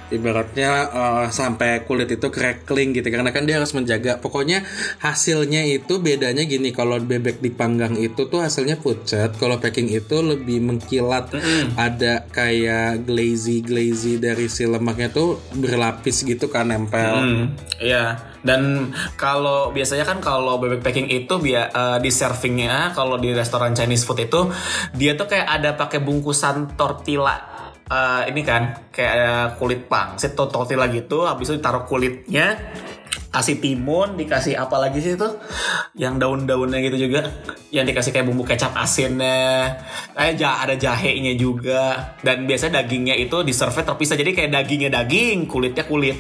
ibaratnya 0.10 0.72
eh, 0.90 1.26
sampai 1.30 1.84
kulit 1.86 2.10
itu 2.10 2.28
crackling 2.32 2.96
gitu. 2.96 3.08
Karena 3.12 3.30
kan 3.36 3.44
dia 3.46 3.60
harus 3.60 3.76
menjaga. 3.76 4.18
Pokoknya 4.24 4.64
hasilnya 5.04 5.68
itu 5.68 6.01
bedanya 6.02 6.44
gini, 6.44 6.74
kalau 6.74 6.98
bebek 6.98 7.40
dipanggang 7.40 7.96
itu 7.96 8.28
tuh 8.28 8.42
hasilnya 8.42 8.82
pucat, 8.82 9.38
kalau 9.38 9.62
packing 9.62 9.88
itu 9.94 10.20
lebih 10.20 10.60
mengkilat. 10.66 11.32
Ada 11.78 12.26
kayak 12.34 13.06
glazy 13.06 13.62
glazy 13.62 14.18
dari 14.18 14.50
si 14.50 14.66
lemaknya 14.66 15.14
tuh 15.14 15.38
berlapis 15.54 16.26
gitu 16.26 16.50
kan 16.50 16.74
nempel. 16.74 17.14
Hmm, 17.22 17.46
iya. 17.78 18.34
Dan 18.42 18.90
kalau 19.22 19.70
biasanya 19.70 20.02
kan 20.02 20.18
kalau 20.18 20.58
bebek 20.58 20.82
packing 20.82 21.14
itu 21.14 21.38
dia 21.46 21.70
di 22.02 22.10
servingnya 22.10 22.90
kalau 22.98 23.22
di 23.22 23.30
restoran 23.38 23.78
Chinese 23.78 24.02
food 24.02 24.26
itu 24.26 24.50
dia 24.98 25.14
tuh 25.14 25.30
kayak 25.30 25.46
ada 25.62 25.78
pakai 25.78 26.02
bungkusan 26.02 26.74
tortilla 26.74 27.51
eh, 27.92 28.22
ini 28.32 28.42
kan 28.48 28.88
kayak 28.90 29.60
kulit 29.60 29.92
pangsit 29.92 30.34
atau 30.34 30.48
tortilla 30.48 30.88
gitu. 30.88 31.28
Habis 31.28 31.52
itu 31.52 31.56
ditaruh 31.60 31.84
kulitnya 31.84 32.56
kasih 33.32 33.64
timun 33.64 34.20
dikasih 34.20 34.60
apa 34.60 34.76
lagi 34.76 35.00
sih 35.04 35.16
itu? 35.16 35.30
Yang 35.96 36.16
daun-daunnya 36.24 36.80
gitu 36.84 37.08
juga. 37.08 37.28
Yang 37.72 37.96
dikasih 37.96 38.12
kayak 38.16 38.26
bumbu 38.28 38.44
kecap 38.48 38.72
asinnya. 38.76 39.80
Ja- 40.40 40.64
ada 40.64 40.76
jahenya 40.76 41.36
juga. 41.36 42.16
Dan 42.24 42.48
biasanya 42.48 42.84
dagingnya 42.84 43.16
itu 43.20 43.44
di 43.44 43.52
serve 43.56 43.84
terpisah. 43.84 44.16
Jadi 44.16 44.32
kayak 44.36 44.52
dagingnya 44.52 44.92
daging 44.92 45.48
kulitnya 45.48 45.84
kulit. 45.88 46.18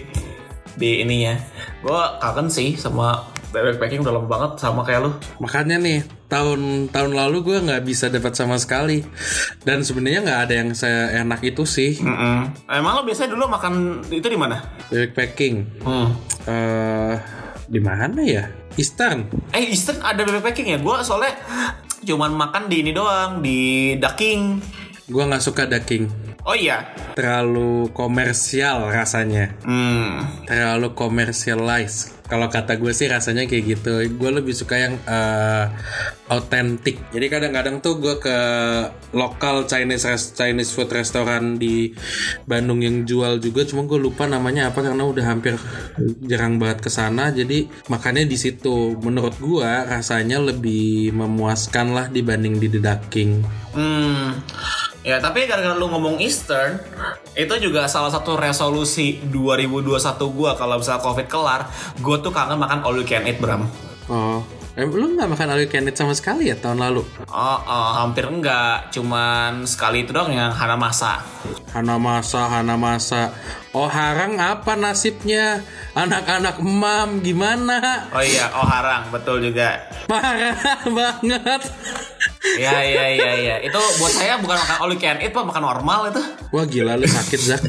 Di 0.75 1.03
ininya. 1.03 1.35
Gue 1.83 2.01
kangen 2.23 2.47
sih 2.47 2.79
sama 2.79 3.27
bebek 3.51 3.77
packing 3.77 4.01
udah 4.01 4.13
lama 4.15 4.27
banget 4.27 4.51
sama 4.57 4.81
kayak 4.81 5.03
lu 5.05 5.11
Makanya 5.39 5.75
nih 5.77 5.99
tahun 6.25 6.87
tahun 6.87 7.11
lalu 7.11 7.37
gue 7.43 7.57
nggak 7.67 7.83
bisa 7.83 8.07
dapat 8.07 8.31
sama 8.31 8.55
sekali 8.55 9.03
dan 9.61 9.83
sebenarnya 9.83 10.23
nggak 10.23 10.39
ada 10.47 10.53
yang 10.55 10.69
saya 10.71 11.19
enak 11.19 11.43
itu 11.43 11.67
sih 11.67 11.99
emang 12.65 12.91
lo 12.95 13.03
biasanya 13.03 13.35
dulu 13.35 13.51
makan 13.51 13.73
itu 14.07 14.23
di 14.25 14.39
mana 14.39 14.63
bebek 14.87 15.11
packing. 15.11 15.67
hmm. 15.83 16.07
eh 16.47 17.15
di 17.67 17.79
mana 17.79 18.19
ya? 18.23 18.47
Eastern. 18.75 19.27
eh 19.51 19.67
Eastern 19.67 19.99
ada 19.99 20.23
bebek 20.23 20.43
packing 20.43 20.71
ya 20.71 20.79
gue 20.79 20.95
soalnya 21.03 21.35
cuman 22.01 22.31
makan 22.33 22.65
di 22.65 22.81
ini 22.81 22.91
doang 22.91 23.43
di 23.43 23.59
Daking 23.95 24.41
Gue 25.11 25.27
nggak 25.27 25.43
suka 25.43 25.67
daging. 25.67 26.07
oh 26.47 26.55
iya 26.55 26.87
Terlalu 27.13 27.91
komersial 27.91 28.87
rasanya. 28.87 29.51
hmm. 29.67 30.47
Terlalu 30.47 30.95
komersialize. 30.95 32.15
Kalau 32.31 32.47
kata 32.47 32.79
gue 32.79 32.95
sih 32.95 33.11
rasanya 33.11 33.43
kayak 33.43 33.65
gitu. 33.67 33.91
Gue 34.15 34.31
lebih 34.31 34.55
suka 34.55 34.79
yang 34.79 34.95
eh, 35.03 35.65
autentik. 36.31 37.11
Jadi 37.11 37.27
kadang-kadang 37.27 37.83
tuh 37.83 37.99
gue 37.99 38.15
ke 38.23 38.37
lokal 39.11 39.67
Chinese 39.67 40.07
res- 40.07 40.31
Chinese 40.31 40.71
food 40.71 40.87
restoran 40.95 41.59
di 41.59 41.91
Bandung 42.47 42.79
yang 42.79 43.03
jual 43.03 43.43
juga. 43.43 43.67
Cuma 43.67 43.83
gue 43.83 43.99
lupa 43.99 44.31
namanya 44.31 44.71
apa 44.71 44.79
karena 44.79 45.03
udah 45.03 45.25
hampir 45.27 45.59
jarang 46.23 46.55
banget 46.55 46.87
ke 46.87 46.89
sana. 46.89 47.35
Jadi 47.35 47.67
makannya 47.91 48.23
di 48.23 48.39
situ. 48.39 48.95
Menurut 48.95 49.35
gue 49.35 49.67
rasanya 49.67 50.39
lebih 50.39 51.11
memuaskan 51.11 51.91
lah 51.91 52.07
dibanding 52.07 52.55
di 52.63 52.71
The 52.71 52.79
Ducking. 52.79 53.31
Hmm. 53.75 54.39
Ya 55.01 55.17
tapi 55.17 55.49
gara-gara 55.49 55.73
lu 55.73 55.89
ngomong 55.89 56.21
Eastern 56.21 56.77
Itu 57.33 57.57
juga 57.57 57.89
salah 57.89 58.13
satu 58.13 58.37
resolusi 58.37 59.17
2021 59.33 59.97
gua 60.29 60.53
Kalau 60.53 60.77
misalnya 60.77 61.01
covid 61.01 61.25
kelar 61.25 61.65
Gue 61.97 62.21
tuh 62.21 62.29
kangen 62.29 62.61
makan 62.61 62.85
all 62.85 62.93
you 62.93 63.05
can 63.05 63.25
eat 63.25 63.41
Bram 63.41 63.65
Oh, 64.11 64.43
eh, 64.75 64.83
lu 64.85 65.17
nggak 65.17 65.29
makan 65.31 65.55
all 65.55 65.61
you 65.63 65.71
can 65.71 65.89
eat 65.89 65.95
sama 65.97 66.11
sekali 66.11 66.51
ya 66.51 66.55
tahun 66.59 66.83
lalu? 66.83 67.01
Oh, 67.31 67.59
oh, 67.65 67.89
hampir 67.97 68.29
enggak 68.29 68.93
Cuman 68.93 69.65
sekali 69.65 70.05
itu 70.05 70.13
doang 70.13 70.29
yang 70.29 70.53
Hana 70.53 70.77
Masa 70.77 71.25
Hana 71.71 71.95
masa, 71.95 72.51
Hana 72.51 72.75
masa. 72.75 73.31
Oh 73.71 73.87
harang 73.87 74.35
apa 74.35 74.75
nasibnya? 74.75 75.63
Anak-anak 75.95 76.59
emam 76.59 77.23
gimana? 77.23 78.11
Oh 78.11 78.19
iya, 78.19 78.51
oh 78.51 78.67
harang 78.67 79.07
betul 79.07 79.39
juga. 79.39 79.79
Parah 80.03 80.59
banget. 80.99 81.61
Iya 82.41 82.77
iya 82.81 83.05
iya 83.13 83.31
iya. 83.37 83.55
Itu 83.61 83.77
buat 84.01 84.13
saya 84.13 84.41
bukan 84.41 84.57
makan 84.57 84.77
all 84.81 84.91
you 84.93 84.99
can 85.01 85.21
eat, 85.21 85.29
Pak, 85.29 85.45
makan 85.45 85.61
normal 85.61 86.09
itu. 86.09 86.21
Wah 86.49 86.65
gila 86.65 86.97
lu 86.97 87.05
sakit 87.05 87.39
Zak. 87.39 87.61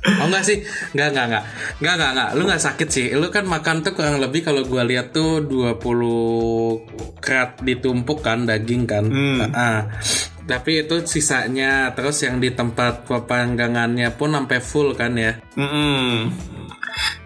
Oh 0.00 0.26
enggak 0.28 0.44
sih, 0.48 0.64
enggak 0.96 1.08
enggak 1.12 1.26
enggak. 1.28 1.44
Enggak 1.80 1.94
enggak 1.96 2.10
enggak. 2.12 2.30
Lu 2.36 2.42
enggak 2.48 2.62
sakit 2.64 2.88
sih. 2.88 3.06
Lu 3.16 3.26
kan 3.32 3.44
makan 3.48 3.84
tuh 3.84 3.92
kurang 3.96 4.20
lebih 4.20 4.44
kalau 4.44 4.64
gua 4.64 4.84
lihat 4.84 5.12
tuh 5.12 5.44
20 5.44 7.20
krat 7.20 7.60
ditumpuk 7.64 8.20
kan 8.24 8.48
daging 8.48 8.84
kan. 8.88 9.04
Hmm. 9.08 9.40
Ah. 9.52 9.88
Tapi 10.50 10.82
itu 10.82 11.04
sisanya 11.06 11.94
terus 11.94 12.26
yang 12.26 12.42
di 12.42 12.50
tempat 12.50 13.06
pepanggangannya 13.06 14.10
pun 14.18 14.34
sampai 14.34 14.58
full 14.58 14.98
kan 14.98 15.14
ya. 15.14 15.38
Mm-mm. 15.54 16.32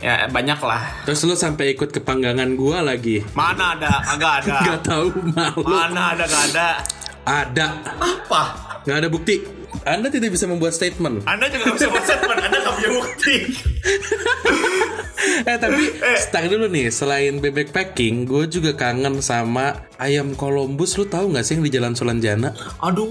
Ya 0.02 0.28
banyak 0.28 0.60
lah. 0.60 0.82
Terus 1.08 1.24
lu 1.24 1.34
sampai 1.34 1.72
ikut 1.72 1.88
ke 1.88 2.00
panggangan 2.02 2.52
gua 2.58 2.84
lagi. 2.84 3.24
Mana 3.32 3.78
ada? 3.78 4.04
Agak 4.04 4.44
ada. 4.44 4.54
Gak 4.68 4.80
tahu 4.84 5.06
malu. 5.32 5.62
Mana 5.64 6.12
ada? 6.12 6.24
Gak 6.28 6.44
ada. 6.52 6.68
Ada. 7.24 7.66
Apa? 7.98 8.42
Nggak 8.84 8.96
ada 9.00 9.08
bukti. 9.08 9.63
Anda 9.82 10.06
tidak 10.08 10.30
bisa 10.30 10.46
membuat 10.46 10.72
statement. 10.72 11.22
Anda 11.24 11.46
juga 11.48 11.74
bisa 11.74 11.86
buat 11.88 12.02
statement. 12.02 12.38
Anda 12.40 12.56
gak 12.60 12.74
punya 12.74 12.90
bukti. 12.92 13.36
eh 15.44 15.56
tapi 15.56 15.82
start 16.16 16.46
dulu 16.46 16.68
nih 16.68 16.88
selain 16.90 17.38
bebek 17.38 17.72
packing 17.72 18.24
gue 18.24 18.44
juga 18.46 18.72
kangen 18.74 19.18
sama 19.18 19.72
ayam 19.96 20.32
Columbus 20.32 20.94
lu 20.94 21.06
tahu 21.06 21.32
nggak 21.32 21.42
sih 21.42 21.56
yang 21.56 21.64
di 21.64 21.72
Jalan 21.72 21.94
Sulanjana 21.94 22.52
Aduh, 22.78 23.08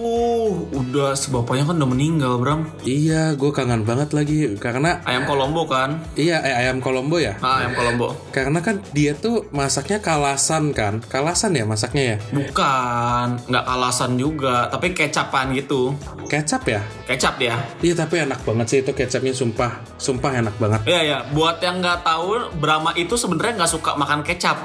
udah 0.70 1.14
si 1.14 1.30
bapaknya 1.30 1.66
kan 1.66 1.76
udah 1.76 1.90
meninggal, 1.90 2.38
Bram. 2.38 2.70
iya 2.84 3.34
gue 3.34 3.50
kangen 3.50 3.82
banget 3.84 4.14
lagi 4.14 4.46
karena 4.56 5.02
Ayam 5.04 5.26
Kolombo 5.26 5.66
kan? 5.66 6.06
iya 6.14 6.38
eh, 6.40 6.54
ayam 6.60 6.78
Colombo 6.80 7.18
ya 7.18 7.34
Ah, 7.40 7.66
ayam 7.66 7.74
Kolombo. 7.74 8.14
karena 8.30 8.62
kan 8.62 8.78
dia 8.94 9.14
tuh 9.14 9.50
masaknya 9.50 9.98
kalasan 9.98 10.70
kan 10.70 11.02
kalasan 11.04 11.54
ya 11.54 11.66
masaknya 11.66 12.04
ya 12.06 12.18
Bukan, 12.30 13.28
nggak 13.48 13.66
kalasan 13.66 14.12
juga, 14.16 14.70
tapi 14.70 14.94
kecapan 14.94 15.50
gitu. 15.56 15.98
kecap 16.30 16.53
ya 16.62 16.82
Kecap 17.10 17.34
dia. 17.42 17.58
iya 17.82 17.94
tapi 17.98 18.22
enak 18.22 18.46
banget 18.46 18.66
sih 18.70 18.80
itu 18.86 18.94
kecapnya 18.94 19.34
sumpah 19.34 19.72
sumpah 19.98 20.32
enak 20.38 20.56
banget 20.62 20.82
Iya 20.86 21.02
ya, 21.02 21.18
buat 21.34 21.58
yang 21.58 21.82
nggak 21.82 22.06
tahu, 22.06 22.54
Brahma 22.62 22.94
itu 22.94 23.18
sebenarnya 23.18 23.66
nggak 23.66 23.72
suka 23.74 23.98
makan 23.98 24.22
kecap. 24.22 24.58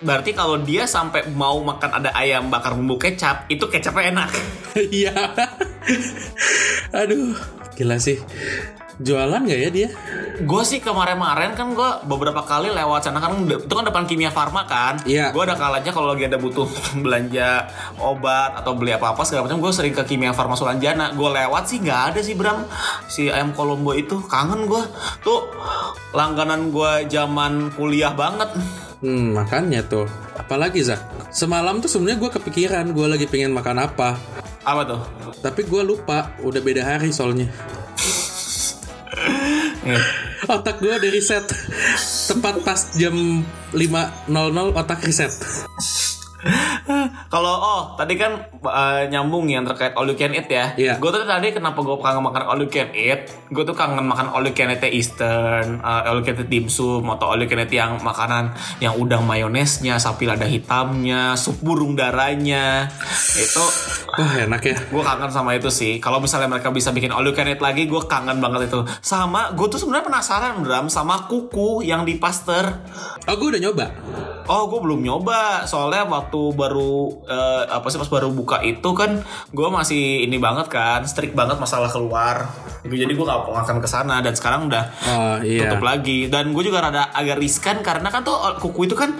Berarti 0.00 0.32
kalau 0.32 0.60
dia 0.60 0.84
sampai 0.84 1.28
mau 1.32 1.60
makan 1.60 2.00
ada 2.00 2.12
ayam 2.12 2.48
bakar 2.48 2.72
bumbu 2.72 2.96
kecap, 2.96 3.44
itu 3.48 3.64
kecapnya 3.66 4.12
enak. 4.12 4.30
iya 4.94 5.12
aduh 6.90 7.34
gila 7.74 7.98
sih 7.98 8.18
jualan 9.02 9.40
nggak 9.42 9.60
ya 9.60 9.70
dia 9.70 9.88
gue 10.34 10.62
sih 10.66 10.82
kemarin-kemarin 10.82 11.54
kan 11.54 11.70
gue 11.78 11.90
beberapa 12.10 12.42
kali 12.42 12.74
lewat 12.74 13.06
sana 13.06 13.22
kan 13.22 13.38
itu 13.46 13.70
kan 13.70 13.86
depan 13.86 14.02
kimia 14.02 14.34
farma 14.34 14.66
kan. 14.66 14.98
Iya. 15.06 15.30
Gue 15.30 15.46
ada 15.46 15.54
kalanya 15.54 15.94
kalau 15.94 16.10
lagi 16.10 16.26
ada 16.26 16.42
butuh 16.42 16.66
belanja 17.04 17.70
obat 18.02 18.58
atau 18.58 18.74
beli 18.74 18.90
apa-apa 18.90 19.22
segala 19.22 19.46
macam, 19.46 19.62
gue 19.62 19.70
sering 19.70 19.94
ke 19.94 20.02
kimia 20.02 20.34
farma 20.34 20.58
Sulanjana. 20.58 21.14
Gue 21.14 21.30
lewat 21.30 21.70
sih 21.70 21.78
nggak 21.78 22.00
ada 22.14 22.20
sih 22.20 22.34
Bram 22.34 22.66
si 23.06 23.30
ayam 23.30 23.54
Kolombo 23.54 23.94
itu 23.94 24.18
kangen 24.26 24.66
gue. 24.66 24.82
Tuh 25.22 25.54
langganan 26.10 26.74
gue 26.74 27.06
zaman 27.06 27.70
kuliah 27.78 28.10
banget. 28.10 28.50
Hmm, 29.04 29.36
makanya 29.38 29.86
tuh. 29.86 30.08
Apalagi 30.34 30.82
Zak, 30.82 31.30
semalam 31.30 31.78
tuh 31.78 31.86
sebenarnya 31.86 32.18
gue 32.18 32.30
kepikiran 32.40 32.90
gue 32.90 33.06
lagi 33.06 33.26
pengen 33.30 33.54
makan 33.54 33.86
apa. 33.86 34.18
Apa 34.64 34.82
tuh? 34.82 35.00
Tapi 35.44 35.62
gue 35.68 35.82
lupa, 35.84 36.32
udah 36.40 36.60
beda 36.64 36.82
hari 36.82 37.12
soalnya. 37.12 37.52
Otak 40.54 40.80
gue 40.80 40.92
udah 40.92 41.10
reset. 41.12 41.44
Tepat 42.28 42.54
pas 42.64 42.80
jam 42.96 43.44
5.00 43.72 44.30
otak 44.72 45.00
reset. 45.04 45.32
Kalau 47.32 47.54
oh 47.56 47.80
tadi 47.96 48.14
kan 48.20 48.36
eh, 48.52 49.02
nyambung 49.08 49.48
yang 49.48 49.64
terkait 49.64 49.96
all 49.96 50.06
you 50.06 50.16
can 50.16 50.30
eat 50.36 50.46
ya. 50.46 50.76
Iya. 50.76 50.94
Gue 51.00 51.10
tuh 51.10 51.24
tadi 51.24 51.50
kenapa 51.50 51.80
gue 51.80 51.96
kangen 51.96 52.22
makan 52.22 52.44
all 52.44 52.60
you 52.60 52.70
can 52.70 52.92
eat? 52.92 53.32
Gue 53.50 53.64
tuh 53.64 53.72
kangen 53.72 54.04
makan 54.04 54.30
all 54.30 54.44
you 54.44 54.52
can 54.52 54.70
eat 54.70 54.84
Eastern, 54.84 55.80
eh, 55.80 56.02
all 56.08 56.20
you 56.20 56.26
can 56.26 56.36
eat 56.38 56.48
dimsum 56.52 57.02
atau 57.08 57.34
all 57.34 57.40
you 57.40 57.48
can 57.48 57.64
eat 57.64 57.72
yang 57.72 57.96
makanan 58.04 58.52
yang 58.78 58.94
udang 59.00 59.24
mayonesnya, 59.24 59.96
sapi 59.96 60.28
lada 60.28 60.44
hitamnya, 60.44 61.34
sup 61.34 61.58
burung 61.64 61.96
darahnya. 61.96 62.92
Itu 63.34 63.64
Wah 64.14 64.46
enak 64.46 64.62
ya. 64.62 64.76
gue 64.78 65.02
kangen 65.02 65.30
sama 65.32 65.58
itu 65.58 65.72
sih. 65.72 65.98
Kalau 65.98 66.22
misalnya 66.22 66.46
mereka 66.46 66.70
bisa 66.70 66.94
bikin 66.94 67.10
all 67.10 67.24
you 67.24 67.34
can 67.34 67.48
eat 67.50 67.58
lagi, 67.58 67.88
gue 67.88 68.02
kangen 68.06 68.38
banget 68.38 68.70
itu. 68.70 68.84
Sama 69.00 69.56
gue 69.56 69.66
tuh 69.66 69.80
sebenarnya 69.80 70.06
penasaran 70.06 70.60
Bram 70.62 70.86
sama 70.92 71.26
kuku 71.26 71.82
yang 71.82 72.06
di 72.06 72.20
Pasteur. 72.20 72.84
Oh 73.26 73.34
gue 73.34 73.56
udah 73.56 73.62
nyoba. 73.64 73.86
Oh, 74.44 74.68
gue 74.68 74.76
belum 74.76 75.00
nyoba. 75.00 75.64
Soalnya 75.64 76.04
waktu 76.04 76.33
baru 76.52 77.24
eh, 77.24 77.64
apa 77.68 77.86
sih 77.88 77.96
pas 77.96 78.08
baru 78.08 78.28
buka 78.30 78.60
itu 78.60 78.90
kan 78.92 79.22
gue 79.50 79.68
masih 79.68 80.26
ini 80.26 80.36
banget 80.36 80.68
kan, 80.68 81.02
strict 81.04 81.32
banget 81.32 81.56
masalah 81.56 81.88
keluar. 81.88 82.50
Jadi 82.84 83.10
gue 83.10 83.24
gak 83.24 83.48
akan 83.48 83.80
ke 83.80 83.88
sana 83.88 84.20
dan 84.20 84.32
sekarang 84.32 84.68
udah 84.68 84.84
Oh 85.08 85.36
iya. 85.40 85.64
tutup 85.66 85.82
lagi. 85.82 86.28
Dan 86.28 86.52
gue 86.52 86.62
juga 86.62 86.84
rada 86.84 87.08
agak 87.10 87.40
riskan 87.40 87.80
karena 87.80 88.08
kan 88.08 88.20
tuh 88.20 88.36
kuku 88.60 88.86
itu 88.86 88.94
kan 88.94 89.16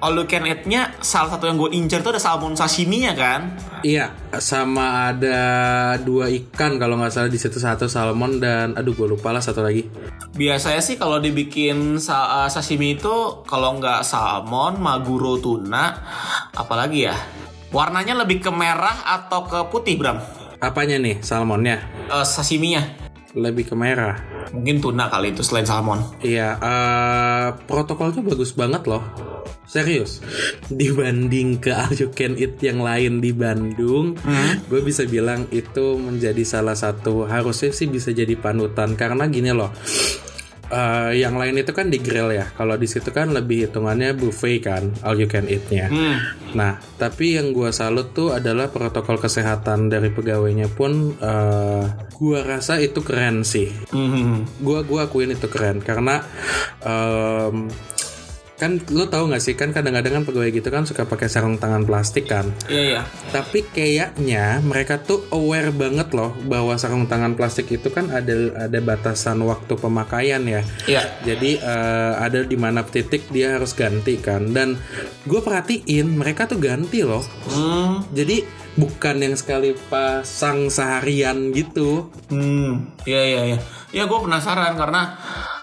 all 0.00 0.14
you 0.14 0.26
can 0.26 0.42
eat-nya 0.44 0.90
salah 0.98 1.30
satu 1.30 1.46
yang 1.46 1.56
gue 1.56 1.70
incer 1.72 2.00
tuh 2.00 2.10
ada 2.10 2.18
salmon 2.18 2.54
sashimi-nya 2.54 3.14
kan. 3.14 3.54
Iya, 3.84 4.10
sama 4.40 5.12
ada 5.12 5.40
dua 6.00 6.32
ikan 6.32 6.80
kalau 6.80 6.96
nggak 6.96 7.12
salah 7.12 7.28
di 7.28 7.36
situ 7.36 7.60
satu 7.60 7.84
salmon 7.84 8.40
dan 8.40 8.72
aduh 8.72 8.92
gue 8.92 9.06
lupa 9.06 9.28
lah 9.28 9.44
satu 9.44 9.60
lagi. 9.60 9.84
Biasanya 10.34 10.80
sih 10.80 10.96
kalau 10.96 11.20
dibikin 11.20 12.00
sa- 12.00 12.44
eh, 12.44 12.50
sashimi 12.50 12.96
itu 12.96 13.14
kalau 13.44 13.78
nggak 13.78 14.02
salmon, 14.02 14.80
maguro 14.80 15.38
tuna, 15.38 15.94
apalagi 16.54 17.10
ya? 17.10 17.16
Warnanya 17.74 18.22
lebih 18.22 18.38
ke 18.38 18.50
merah 18.54 19.02
atau 19.02 19.46
ke 19.50 19.58
putih, 19.68 19.98
Bram? 19.98 20.22
Apanya 20.62 20.96
nih 20.96 21.18
salmonnya? 21.20 21.82
Eh, 22.06 22.26
sashiminya. 22.26 22.86
Lebih 23.34 23.66
ke 23.66 23.74
merah. 23.74 24.14
Mungkin 24.54 24.78
tuna 24.78 25.10
kali 25.10 25.34
itu 25.34 25.42
selain 25.42 25.66
salmon. 25.66 25.98
Iya, 26.22 26.54
eh, 26.62 27.46
protokolnya 27.66 28.22
bagus 28.22 28.54
banget 28.54 28.86
loh. 28.86 29.02
Serius, 29.66 30.22
dibanding 30.70 31.58
ke 31.58 31.74
all 31.74 31.90
you 31.98 32.12
can 32.14 32.38
eat 32.38 32.62
yang 32.62 32.78
lain 32.84 33.18
di 33.18 33.32
Bandung, 33.34 34.14
gue 34.68 34.80
bisa 34.84 35.08
bilang 35.08 35.48
itu 35.50 35.96
menjadi 35.96 36.44
salah 36.44 36.76
satu 36.76 37.24
harusnya 37.24 37.72
sih 37.72 37.88
bisa 37.88 38.12
jadi 38.12 38.36
panutan 38.36 38.92
karena 38.94 39.24
gini 39.26 39.56
loh. 39.56 39.72
Eh, 40.74 41.22
yang 41.22 41.38
lain 41.38 41.54
itu 41.54 41.70
kan 41.70 41.86
di 41.86 42.02
grill 42.02 42.34
ya. 42.34 42.50
Kalau 42.50 42.74
di 42.74 42.90
situ 42.90 43.14
kan 43.14 43.30
lebih 43.30 43.70
hitungannya 43.70 44.10
buffet 44.12 44.58
kan, 44.58 44.90
all 45.06 45.14
you 45.14 45.30
can 45.30 45.46
eat-nya. 45.46 45.86
Hmm. 45.86 46.18
Nah, 46.54 46.82
tapi 46.98 47.38
yang 47.38 47.54
gua 47.54 47.70
salut 47.70 48.10
tuh 48.10 48.34
adalah 48.34 48.70
protokol 48.70 49.18
kesehatan 49.18 49.86
dari 49.86 50.10
pegawainya 50.10 50.66
pun 50.68 51.14
eh, 51.14 51.84
gua 52.14 52.40
rasa 52.42 52.78
itu 52.78 52.98
keren 53.00 53.42
sih 53.42 53.70
Hmm. 53.90 54.42
gua 54.58 54.82
gua 54.82 55.06
akuin 55.06 55.30
itu 55.30 55.46
keren 55.46 55.78
karena 55.78 56.22
em, 56.80 57.70
kan 58.54 58.78
lo 58.88 59.06
tau 59.06 59.26
gak 59.26 59.42
sih 59.42 59.52
kan 59.52 59.70
kadang-kadang 59.70 60.14
kan 60.14 60.24
pegawai 60.24 60.46
gitu 60.48 60.68
kan 60.68 60.82
suka 60.82 61.02
pakai 61.02 61.26
sarung 61.26 61.58
tangan 61.58 61.82
plastik 61.82 62.24
kan 62.24 62.46
Iya 62.66 62.82
iya. 62.88 63.02
tapi 63.28 63.66
kayaknya 63.66 64.62
mereka 64.62 64.96
tuh 64.96 65.26
aware 65.28 65.68
banget 65.68 66.10
loh 66.10 66.30
bahwa 66.40 66.74
sarung 66.74 67.04
tangan 67.04 67.34
plastik 67.34 67.66
itu 67.68 67.88
kan 67.88 68.08
ada 68.08 68.32
ada 68.56 68.78
batasan 68.78 69.42
waktu 69.42 69.74
pemakaian 69.74 70.38
ya 70.40 70.62
Iya. 70.86 71.02
jadi 71.24 71.50
eh, 71.58 72.12
ada 72.16 72.40
di 72.40 72.54
mana 72.54 72.82
titik 72.82 73.26
dia 73.28 73.58
harus 73.58 73.74
ganti 73.74 74.14
kan 74.16 74.46
dan 74.48 74.78
gue 75.24 75.40
perhatiin 75.40 76.14
mereka 76.14 76.46
tuh 76.46 76.56
ganti 76.56 77.02
loh 77.02 77.26
Hmm. 77.44 78.06
jadi 78.10 78.46
bukan 78.74 79.18
yang 79.20 79.34
sekali 79.34 79.74
pasang 79.88 80.66
seharian 80.66 81.50
gitu 81.50 82.06
Hmm. 82.26 82.90
Iya 83.02 83.22
iya 83.24 83.40
iya. 83.46 83.58
Ya 83.90 84.02
gue 84.04 84.18
penasaran 84.20 84.74
karena 84.74 85.14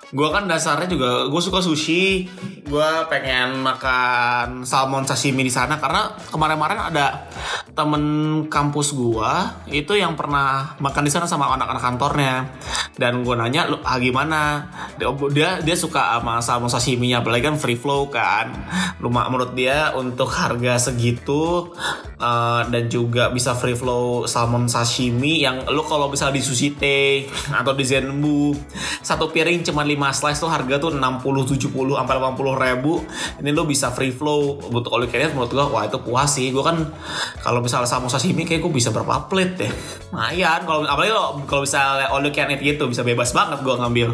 gue 0.07 0.27
kan 0.27 0.43
dasarnya 0.43 0.87
juga 0.87 1.09
gue 1.25 1.41
suka 1.41 1.59
sushi. 1.59 2.27
Gue 2.71 2.91
pengen 3.11 3.59
makan 3.59 4.63
salmon 4.63 5.03
sashimi 5.03 5.43
di 5.43 5.51
sana 5.51 5.75
karena 5.75 6.07
kemarin-kemarin 6.31 6.79
ada 6.87 7.27
temen 7.75 8.03
kampus 8.47 8.95
gue 8.95 9.31
itu 9.75 9.91
yang 9.99 10.15
pernah 10.15 10.79
makan 10.79 11.03
di 11.03 11.11
sana 11.11 11.27
sama 11.27 11.51
anak-anak 11.51 11.83
kantornya. 11.83 12.47
Dan 12.95 13.27
gue 13.27 13.35
nanya 13.35 13.67
lu 13.67 13.75
ah, 13.83 13.99
gimana? 13.99 14.71
Dia 15.35 15.59
dia, 15.59 15.75
suka 15.75 16.15
sama 16.15 16.39
salmon 16.39 16.71
sashiminya 16.71 17.19
apalagi 17.19 17.51
kan 17.51 17.59
free 17.59 17.75
flow 17.75 18.07
kan. 18.07 18.55
Rumah 19.03 19.27
menurut 19.27 19.51
dia 19.51 19.91
untuk 19.91 20.31
harga 20.31 20.79
segitu 20.79 21.75
eh, 22.23 22.61
dan 22.71 22.87
juga 22.87 23.35
bisa 23.35 23.51
free 23.51 23.75
flow 23.75 24.23
salmon 24.31 24.71
sashimi 24.71 25.43
yang 25.43 25.67
lu 25.67 25.83
kalau 25.83 26.07
misalnya 26.07 26.39
di 26.39 26.43
sushi 26.47 26.71
teh 26.79 27.27
atau 27.51 27.75
di 27.75 27.83
zenbu 27.83 28.55
satu 29.01 29.33
piring 29.33 29.65
cuma 29.65 29.81
5 29.81 29.97
slice 30.13 30.39
tuh 30.39 30.51
harga 30.53 30.77
tuh 30.77 30.93
60 30.93 31.57
70 31.57 31.73
sampai 31.73 32.15
80 32.15 32.60
ribu 32.61 33.01
ini 33.41 33.49
lu 33.49 33.65
bisa 33.65 33.89
free 33.89 34.13
flow. 34.13 34.61
Untuk 34.69 34.93
all 34.93 35.03
you 35.03 35.11
menurut 35.33 35.49
gua 35.49 35.65
wah 35.67 35.83
itu 35.89 35.97
puas 35.97 36.29
sih. 36.29 36.53
Gua 36.53 36.69
kan 36.69 36.77
kalau 37.41 37.59
misalnya 37.65 37.89
salmon 37.89 38.13
sashimi 38.13 38.45
kayak 38.45 38.61
gua 38.61 38.71
bisa 38.71 38.93
berapa 38.93 39.25
plate 39.25 39.53
deh 39.57 39.71
lumayan. 40.13 40.61
Kalau 40.63 40.85
apalagi 40.85 41.11
lo 41.11 41.41
kalau 41.49 41.65
misalnya 41.65 42.07
all 42.13 42.21
you 42.21 42.31
gitu 42.31 42.85
bisa 42.85 43.01
bebas 43.01 43.33
banget 43.33 43.59
gua 43.65 43.81
ngambil 43.81 44.13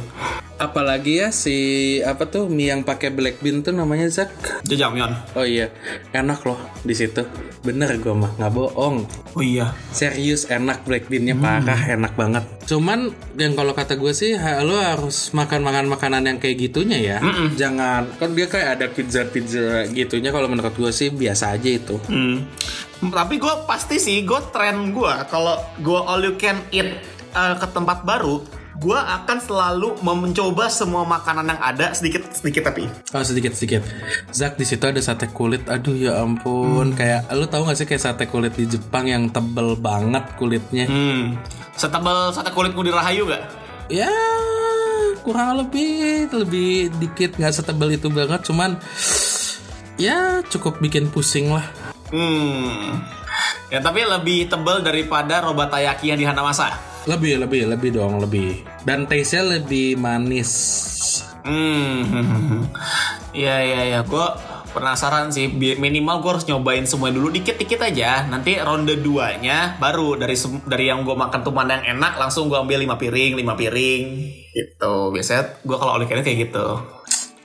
apalagi 0.58 1.22
ya 1.22 1.30
si 1.30 1.56
apa 2.02 2.26
tuh 2.30 2.50
mie 2.50 2.74
yang 2.74 2.82
pakai 2.82 3.14
black 3.14 3.42
bean 3.42 3.62
tuh 3.62 3.74
namanya 3.74 4.10
Zak? 4.10 4.30
Jajangmyeon. 4.66 5.38
oh 5.38 5.46
iya 5.46 5.70
enak 6.14 6.42
loh 6.44 6.58
di 6.82 6.94
situ. 6.98 7.26
Bener 7.62 7.98
gue 8.02 8.14
mah 8.14 8.34
nggak 8.38 8.52
bohong. 8.54 9.06
Oh 9.38 9.44
iya. 9.46 9.74
serius 9.94 10.50
enak 10.50 10.86
black 10.86 11.10
beannya 11.10 11.38
parah 11.38 11.82
enak 11.94 12.14
banget. 12.18 12.44
Cuman 12.66 13.14
yang 13.38 13.54
kalau 13.54 13.78
kata 13.78 13.96
gue 13.96 14.14
sih 14.14 14.34
lo 14.38 14.82
harus 14.82 15.32
makan 15.32 15.62
makan 15.62 15.86
makanan 15.88 16.26
yang 16.26 16.38
kayak 16.42 16.58
gitunya 16.70 16.98
ya. 16.98 17.18
Jangan 17.54 18.18
kan 18.18 18.34
dia 18.34 18.50
kayak 18.50 18.70
ada 18.82 18.86
pizza 18.90 19.24
pizza 19.30 19.86
gitunya 19.94 20.34
kalau 20.34 20.50
menurut 20.50 20.74
gue 20.74 20.92
sih 20.92 21.14
biasa 21.14 21.54
aja 21.54 21.70
itu. 21.70 21.96
Hmm. 22.10 22.50
Tapi 22.98 23.38
gue 23.38 23.54
pasti 23.70 24.02
sih, 24.02 24.26
gue 24.26 24.42
tren 24.50 24.90
gue 24.90 25.14
kalau 25.30 25.62
gue 25.78 26.00
all 26.02 26.26
you 26.26 26.34
can 26.42 26.58
eat 26.74 26.98
uh, 27.38 27.54
ke 27.54 27.70
tempat 27.70 28.02
baru, 28.02 28.42
gue 28.78 28.94
akan 28.94 29.38
selalu 29.42 29.98
mencoba 30.06 30.70
semua 30.70 31.02
makanan 31.02 31.50
yang 31.50 31.62
ada 31.62 31.98
sedikit 31.98 32.30
sedikit 32.30 32.70
tapi. 32.70 32.86
Oh 33.14 33.24
sedikit 33.26 33.58
sedikit. 33.58 33.82
Zak 34.30 34.54
di 34.54 34.66
situ 34.70 34.86
ada 34.86 35.02
sate 35.02 35.34
kulit. 35.34 35.66
Aduh 35.66 35.98
ya 35.98 36.22
ampun. 36.22 36.94
Kayak 36.94 37.26
lu 37.34 37.50
tahu 37.50 37.66
gak 37.66 37.78
sih 37.78 37.88
kayak 37.90 38.04
sate 38.06 38.30
kulit 38.30 38.54
di 38.54 38.70
Jepang 38.70 39.10
yang 39.10 39.34
tebel 39.34 39.74
banget 39.74 40.30
kulitnya. 40.38 40.86
Hmm. 40.86 41.42
Setebal 41.74 42.30
sate 42.30 42.54
kulitmu 42.54 42.86
di 42.86 42.94
Rahayu 42.94 43.26
gak? 43.26 43.44
Ya 43.90 44.14
kurang 45.26 45.60
lebih 45.60 46.32
lebih 46.32 46.94
dikit 47.02 47.36
nggak 47.36 47.56
setebal 47.58 47.90
itu 47.90 48.14
banget. 48.14 48.46
Cuman 48.46 48.78
ya 49.98 50.46
cukup 50.46 50.78
bikin 50.78 51.10
pusing 51.10 51.50
lah. 51.50 51.66
Hmm. 52.14 53.02
Ya 53.74 53.82
tapi 53.82 54.06
lebih 54.06 54.48
tebal 54.48 54.86
daripada 54.86 55.42
robatayaki 55.44 56.14
yang 56.14 56.20
di 56.22 56.30
Hanamasa. 56.30 56.97
Lebih 57.08 57.48
lebih 57.48 57.72
lebih 57.72 57.90
dong 57.96 58.20
lebih. 58.20 58.68
Dan 58.84 59.08
taste-nya 59.08 59.58
lebih 59.60 59.96
manis. 59.96 60.52
Hmm. 61.48 62.04
Iya 63.38 63.62
iya 63.62 63.82
iya. 63.94 64.00
Gue 64.02 64.26
penasaran 64.74 65.30
sih. 65.30 65.46
Minimal 65.54 66.26
gue 66.26 66.32
harus 66.34 66.46
nyobain 66.50 66.90
semua 66.90 67.14
dulu 67.14 67.30
dikit-dikit 67.30 67.86
aja. 67.86 68.26
Nanti 68.26 68.58
ronde 68.58 68.98
2-nya 68.98 69.78
baru 69.78 70.18
dari 70.18 70.34
dari 70.66 70.90
yang 70.90 71.06
gue 71.06 71.14
makan 71.14 71.46
tuh 71.46 71.54
mana 71.54 71.78
yang 71.78 72.02
enak 72.02 72.18
langsung 72.18 72.50
gue 72.50 72.58
ambil 72.58 72.82
5 72.82 72.98
piring, 72.98 73.38
5 73.38 73.62
piring. 73.62 74.04
Gitu. 74.58 74.96
Biasanya 75.14 75.62
gue 75.62 75.78
kalau 75.78 76.02
oleh 76.02 76.10
kayak 76.10 76.50
gitu. 76.50 76.82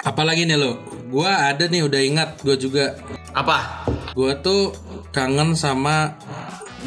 Apalagi 0.03 0.49
nih 0.49 0.59
lo? 0.59 0.83
Gua 1.13 1.53
ada 1.53 1.69
nih 1.71 1.87
udah 1.87 2.01
ingat. 2.03 2.29
Gue 2.43 2.59
juga. 2.59 2.99
Apa? 3.37 3.87
Gue 4.17 4.35
tuh 4.43 4.75
kangen 5.15 5.55
sama 5.55 6.19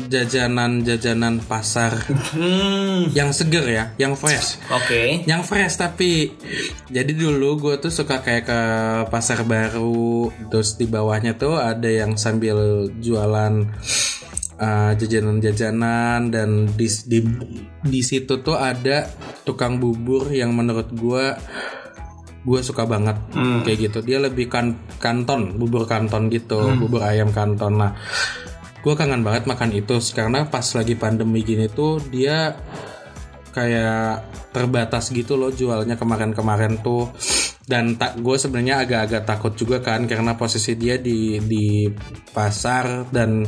jajanan-jajanan 0.07 1.39
pasar 1.43 1.95
Hmm. 2.35 3.07
yang 3.15 3.31
seger 3.31 3.63
ya, 3.65 3.83
yang 3.95 4.13
fresh. 4.13 4.59
Oke. 4.67 5.23
Yang 5.23 5.41
fresh 5.47 5.75
tapi 5.75 6.35
jadi 6.91 7.11
dulu 7.11 7.59
gue 7.59 7.75
tuh 7.79 7.91
suka 7.91 8.19
kayak 8.19 8.43
ke 8.45 8.59
pasar 9.07 9.47
baru 9.47 10.29
terus 10.51 10.75
di 10.75 10.85
bawahnya 10.85 11.39
tuh 11.39 11.55
ada 11.55 11.87
yang 11.87 12.19
sambil 12.19 12.87
jualan 12.99 13.71
uh, 14.59 14.91
jajanan-jajanan 14.95 16.31
dan 16.31 16.49
di, 16.75 16.87
di 17.07 17.19
di 17.83 18.01
situ 18.03 18.39
tuh 18.41 18.55
ada 18.55 19.07
tukang 19.43 19.79
bubur 19.79 20.31
yang 20.31 20.51
menurut 20.51 20.91
gue 20.91 21.25
gue 22.45 22.59
suka 22.61 22.85
banget 22.85 23.17
kayak 23.65 23.89
gitu 23.89 24.05
dia 24.05 24.21
lebih 24.21 24.45
kan 24.45 24.77
kanton 25.01 25.57
bubur 25.57 25.89
kanton 25.89 26.29
gitu 26.29 26.77
bubur 26.77 27.01
ayam 27.01 27.33
kanton 27.33 27.81
nah 27.81 27.97
gue 28.85 28.93
kangen 28.93 29.25
banget 29.25 29.49
makan 29.49 29.73
itu 29.73 29.97
karena 30.13 30.45
pas 30.45 30.61
lagi 30.71 30.93
pandemi 30.93 31.41
gini 31.41 31.65
tuh 31.65 31.97
dia 32.05 32.53
kayak 33.49 34.21
terbatas 34.51 35.09
gitu 35.09 35.35
loh 35.35 35.49
jualnya 35.49 35.95
kemarin-kemarin 35.95 36.79
tuh 36.79 37.09
dan 37.65 37.97
tak 37.97 38.21
gue 38.21 38.37
sebenarnya 38.37 38.85
agak-agak 38.85 39.23
takut 39.25 39.53
juga 39.57 39.81
kan 39.81 40.05
karena 40.05 40.37
posisi 40.37 40.77
dia 40.77 41.01
di 41.01 41.41
di 41.41 41.89
pasar 42.29 43.09
dan 43.09 43.41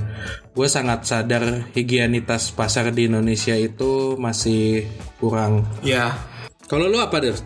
gue 0.50 0.67
sangat 0.67 1.06
sadar 1.06 1.69
higienitas 1.69 2.50
pasar 2.50 2.89
di 2.89 3.06
Indonesia 3.06 3.54
itu 3.54 4.17
masih 4.17 4.89
kurang 5.21 5.69
Ya. 5.86 6.17
kalau 6.65 6.89
lu 6.89 6.97
apa 6.97 7.21
deh 7.21 7.38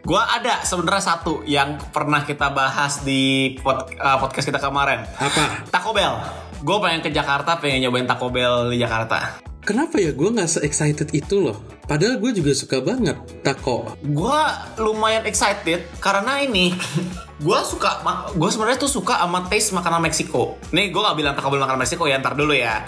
Gue 0.00 0.16
ada 0.16 0.64
sebenarnya 0.64 1.04
satu 1.12 1.44
yang 1.44 1.76
pernah 1.92 2.24
kita 2.24 2.48
bahas 2.56 3.04
di 3.04 3.52
pod- 3.60 3.92
uh, 4.00 4.16
podcast 4.16 4.48
kita 4.48 4.56
kemarin. 4.56 5.04
apa 5.12 5.68
Taco 5.68 5.92
Bell. 5.92 6.16
Gue 6.60 6.76
pengen 6.78 7.00
ke 7.00 7.10
Jakarta, 7.10 7.56
pengen 7.56 7.88
nyobain 7.88 8.04
Taco 8.04 8.28
Bell 8.28 8.68
di 8.68 8.78
Jakarta. 8.78 9.40
kenapa 9.60 10.00
ya 10.00 10.16
gue 10.16 10.24
nggak 10.24 10.48
se 10.48 10.58
excited 10.64 11.12
itu 11.12 11.36
loh 11.36 11.60
padahal 11.84 12.16
gue 12.16 12.32
juga 12.32 12.56
suka 12.56 12.80
banget 12.80 13.20
taco 13.44 13.92
Gue 14.00 14.40
lumayan 14.80 15.28
excited 15.28 15.84
karena 16.00 16.40
ini 16.40 16.72
gue 17.44 17.58
suka 17.62 18.00
gue 18.34 18.48
sebenarnya 18.50 18.80
tuh 18.80 18.88
suka 18.88 19.20
sama 19.20 19.44
taste 19.48 19.72
makanan 19.72 20.00
Meksiko. 20.00 20.56
Nih 20.72 20.88
gue 20.88 21.00
gak 21.00 21.12
bilang 21.12 21.36
Taco 21.36 21.52
Bell 21.52 21.60
makanan 21.60 21.84
Meksiko 21.84 22.08
ya 22.08 22.20
ntar 22.20 22.36
dulu 22.36 22.52
ya. 22.52 22.84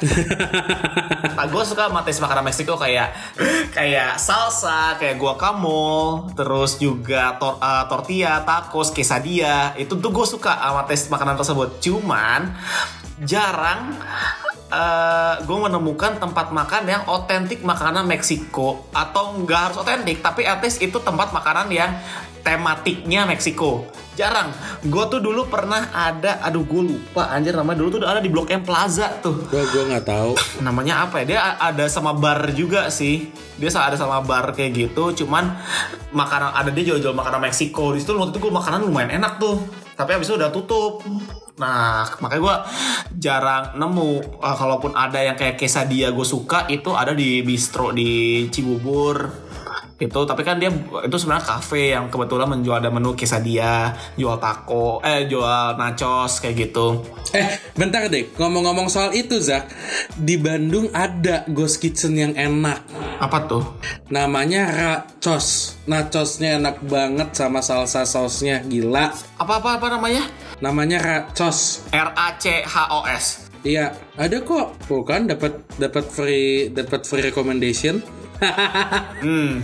nah, 1.37 1.47
gue 1.49 1.63
suka 1.63 1.93
sama 1.93 2.05
taste 2.05 2.21
makanan 2.21 2.45
Meksiko 2.45 2.77
kayak 2.77 3.17
kayak 3.73 4.17
salsa, 4.17 4.97
kayak 4.97 5.17
guacamole, 5.17 6.33
terus 6.37 6.77
juga 6.77 7.37
tor- 7.37 7.61
uh, 7.61 7.85
tortilla, 7.89 8.45
tacos, 8.45 8.93
quesadilla. 8.93 9.73
Itu 9.77 9.97
tuh 9.97 10.13
gue 10.13 10.27
suka 10.29 10.53
sama 10.53 10.85
taste 10.85 11.09
makanan 11.09 11.37
tersebut. 11.37 11.81
Cuman 11.81 12.53
jarang 13.23 13.95
gue 15.45 15.59
menemukan 15.69 16.17
tempat 16.17 16.49
makan 16.49 16.89
yang 16.89 17.03
otentik 17.05 17.61
makanan 17.61 18.09
Meksiko. 18.09 18.89
Atau 18.97 19.45
nggak 19.45 19.61
harus 19.69 19.77
otentik 19.85 20.25
tapi 20.25 20.49
at 20.49 20.65
least 20.65 20.81
itu 20.81 20.97
tempat 20.97 21.31
makanan 21.37 21.69
yang 21.69 21.93
tematiknya 22.41 23.29
Meksiko. 23.29 23.85
Jarang. 24.17 24.49
Gue 24.85 25.05
tuh 25.09 25.21
dulu 25.21 25.49
pernah 25.49 25.93
ada 25.93 26.41
aduh 26.41 26.65
gue 26.65 26.83
lupa 26.89 27.33
anjir 27.33 27.53
namanya 27.53 27.85
dulu 27.85 27.89
tuh 27.97 28.09
ada 28.09 28.21
di 28.21 28.33
Blok 28.33 28.49
M 28.49 28.65
Plaza 28.65 29.13
tuh. 29.21 29.45
Gue 29.49 29.61
gue 29.61 29.93
nggak 29.93 30.09
tahu. 30.09 30.33
Namanya 30.65 31.05
apa 31.05 31.21
ya? 31.21 31.25
Dia 31.29 31.41
ada 31.61 31.85
sama 31.93 32.17
bar 32.17 32.49
juga 32.57 32.89
sih. 32.89 33.29
Dia 33.61 33.69
ada 33.77 33.97
sama 34.01 34.25
bar 34.25 34.57
kayak 34.57 34.73
gitu 34.73 35.25
cuman 35.25 35.53
makanan 36.17 36.57
ada 36.57 36.73
dia 36.73 36.93
jual-jual 36.93 37.13
makanan 37.13 37.45
Meksiko. 37.45 37.93
Di 37.93 38.01
situ 38.01 38.17
waktu 38.17 38.37
itu 38.37 38.41
gue 38.41 38.53
makanan 38.53 38.89
lumayan 38.89 39.21
enak 39.21 39.37
tuh. 39.37 39.61
Tapi 39.93 40.17
abis 40.17 40.33
itu 40.33 40.41
udah 40.41 40.49
tutup 40.49 41.05
nah 41.61 42.09
makanya 42.21 42.43
gue 42.43 42.57
jarang 43.21 43.65
nemu. 43.77 44.41
Ah, 44.41 44.57
kalaupun 44.57 44.97
ada 44.97 45.21
yang 45.21 45.37
kayak 45.37 45.61
quesadilla 45.61 46.11
gue 46.11 46.27
suka 46.27 46.67
itu 46.73 46.97
ada 46.97 47.13
di 47.13 47.45
bistro 47.45 47.93
di 47.93 48.47
Cibubur 48.49 49.42
itu 50.03 50.21
tapi 50.27 50.43
kan 50.43 50.59
dia 50.59 50.71
itu 51.07 51.15
sebenarnya 51.15 51.47
cafe 51.47 51.95
yang 51.95 52.11
kebetulan 52.11 52.51
menjual 52.51 52.83
ada 52.83 52.91
menu 52.91 53.15
quesadilla 53.15 53.95
jual 54.19 54.35
taco 54.43 54.99
eh 55.01 55.31
jual 55.31 55.79
nachos 55.79 56.43
kayak 56.43 56.57
gitu 56.69 57.07
Eh, 57.33 57.49
bentar 57.73 58.13
deh. 58.13 58.29
Ngomong-ngomong 58.37 58.93
soal 58.93 59.17
itu, 59.17 59.41
Zak. 59.41 59.65
Di 60.21 60.37
Bandung 60.37 60.93
ada 60.93 61.49
ghost 61.49 61.81
kitchen 61.81 62.13
yang 62.13 62.37
enak. 62.37 62.85
apa 63.25 63.49
tuh 63.49 63.65
Namanya 64.13 64.69
Racos. 64.69 65.81
Nachosnya 65.89 66.61
enak 66.61 66.85
banget 66.85 67.33
sama 67.33 67.65
salsa 67.65 68.05
sausnya. 68.05 68.61
Gila. 68.69 69.17
apa 69.41 69.53
apa 69.65 69.81
apa 69.81 69.87
namanya 69.97 70.29
Namanya 70.61 71.01
Racos. 71.01 71.89
R 71.89 72.13
A 72.13 72.37
C 72.37 72.61
H 72.61 72.77
O 72.93 73.01
S 73.09 73.49
Iya, 73.65 73.97
ada 74.19 74.37
kok. 74.45 74.77
Tuh 74.85 75.01
kan 75.01 75.25
dapat 75.25 75.57
dapat 75.81 76.05
free 76.05 76.69
dapat 76.69 77.09
free 77.09 77.25
recommendation. 77.33 78.05
Hmm, 79.23 79.63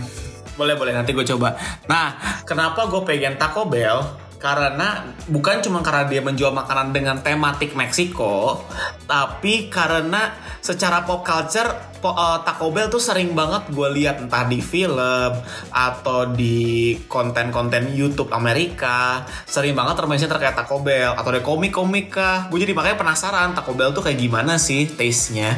boleh 0.59 0.75
boleh 0.75 0.91
nanti 0.91 1.15
gue 1.15 1.23
coba. 1.23 1.55
Nah, 1.87 2.19
kenapa 2.43 2.91
gue 2.91 2.99
pengen 3.07 3.39
Taco 3.39 3.63
Bell? 3.71 4.27
Karena 4.39 5.03
bukan 5.27 5.59
cuma 5.59 5.83
karena 5.83 6.07
dia 6.07 6.23
menjual 6.23 6.55
makanan 6.55 6.95
dengan 6.95 7.19
tematik 7.19 7.75
Meksiko, 7.75 8.63
tapi 9.03 9.67
karena 9.67 10.31
secara 10.63 11.03
pop 11.03 11.27
culture 11.27 11.67
eh, 11.99 12.39
Taco 12.47 12.71
Bell 12.71 12.87
tuh 12.87 13.03
sering 13.03 13.35
banget 13.35 13.67
gue 13.67 13.87
lihat 13.99 14.23
entah 14.23 14.47
di 14.47 14.63
film 14.63 15.35
atau 15.75 16.31
di 16.31 16.95
konten-konten 17.11 17.91
YouTube 17.91 18.31
Amerika, 18.31 19.27
sering 19.43 19.75
banget 19.75 19.99
termention 19.99 20.31
terkait 20.31 20.55
Taco 20.55 20.79
Bell 20.87 21.19
atau 21.19 21.35
di 21.35 21.43
komik-komik 21.43 22.07
kah. 22.07 22.47
Gue 22.47 22.63
jadi 22.63 22.71
makanya 22.71 22.95
penasaran 22.95 23.51
Taco 23.51 23.75
Bell 23.75 23.91
tuh 23.91 24.07
kayak 24.07 24.23
gimana 24.23 24.55
sih 24.55 24.87
taste-nya. 24.87 25.51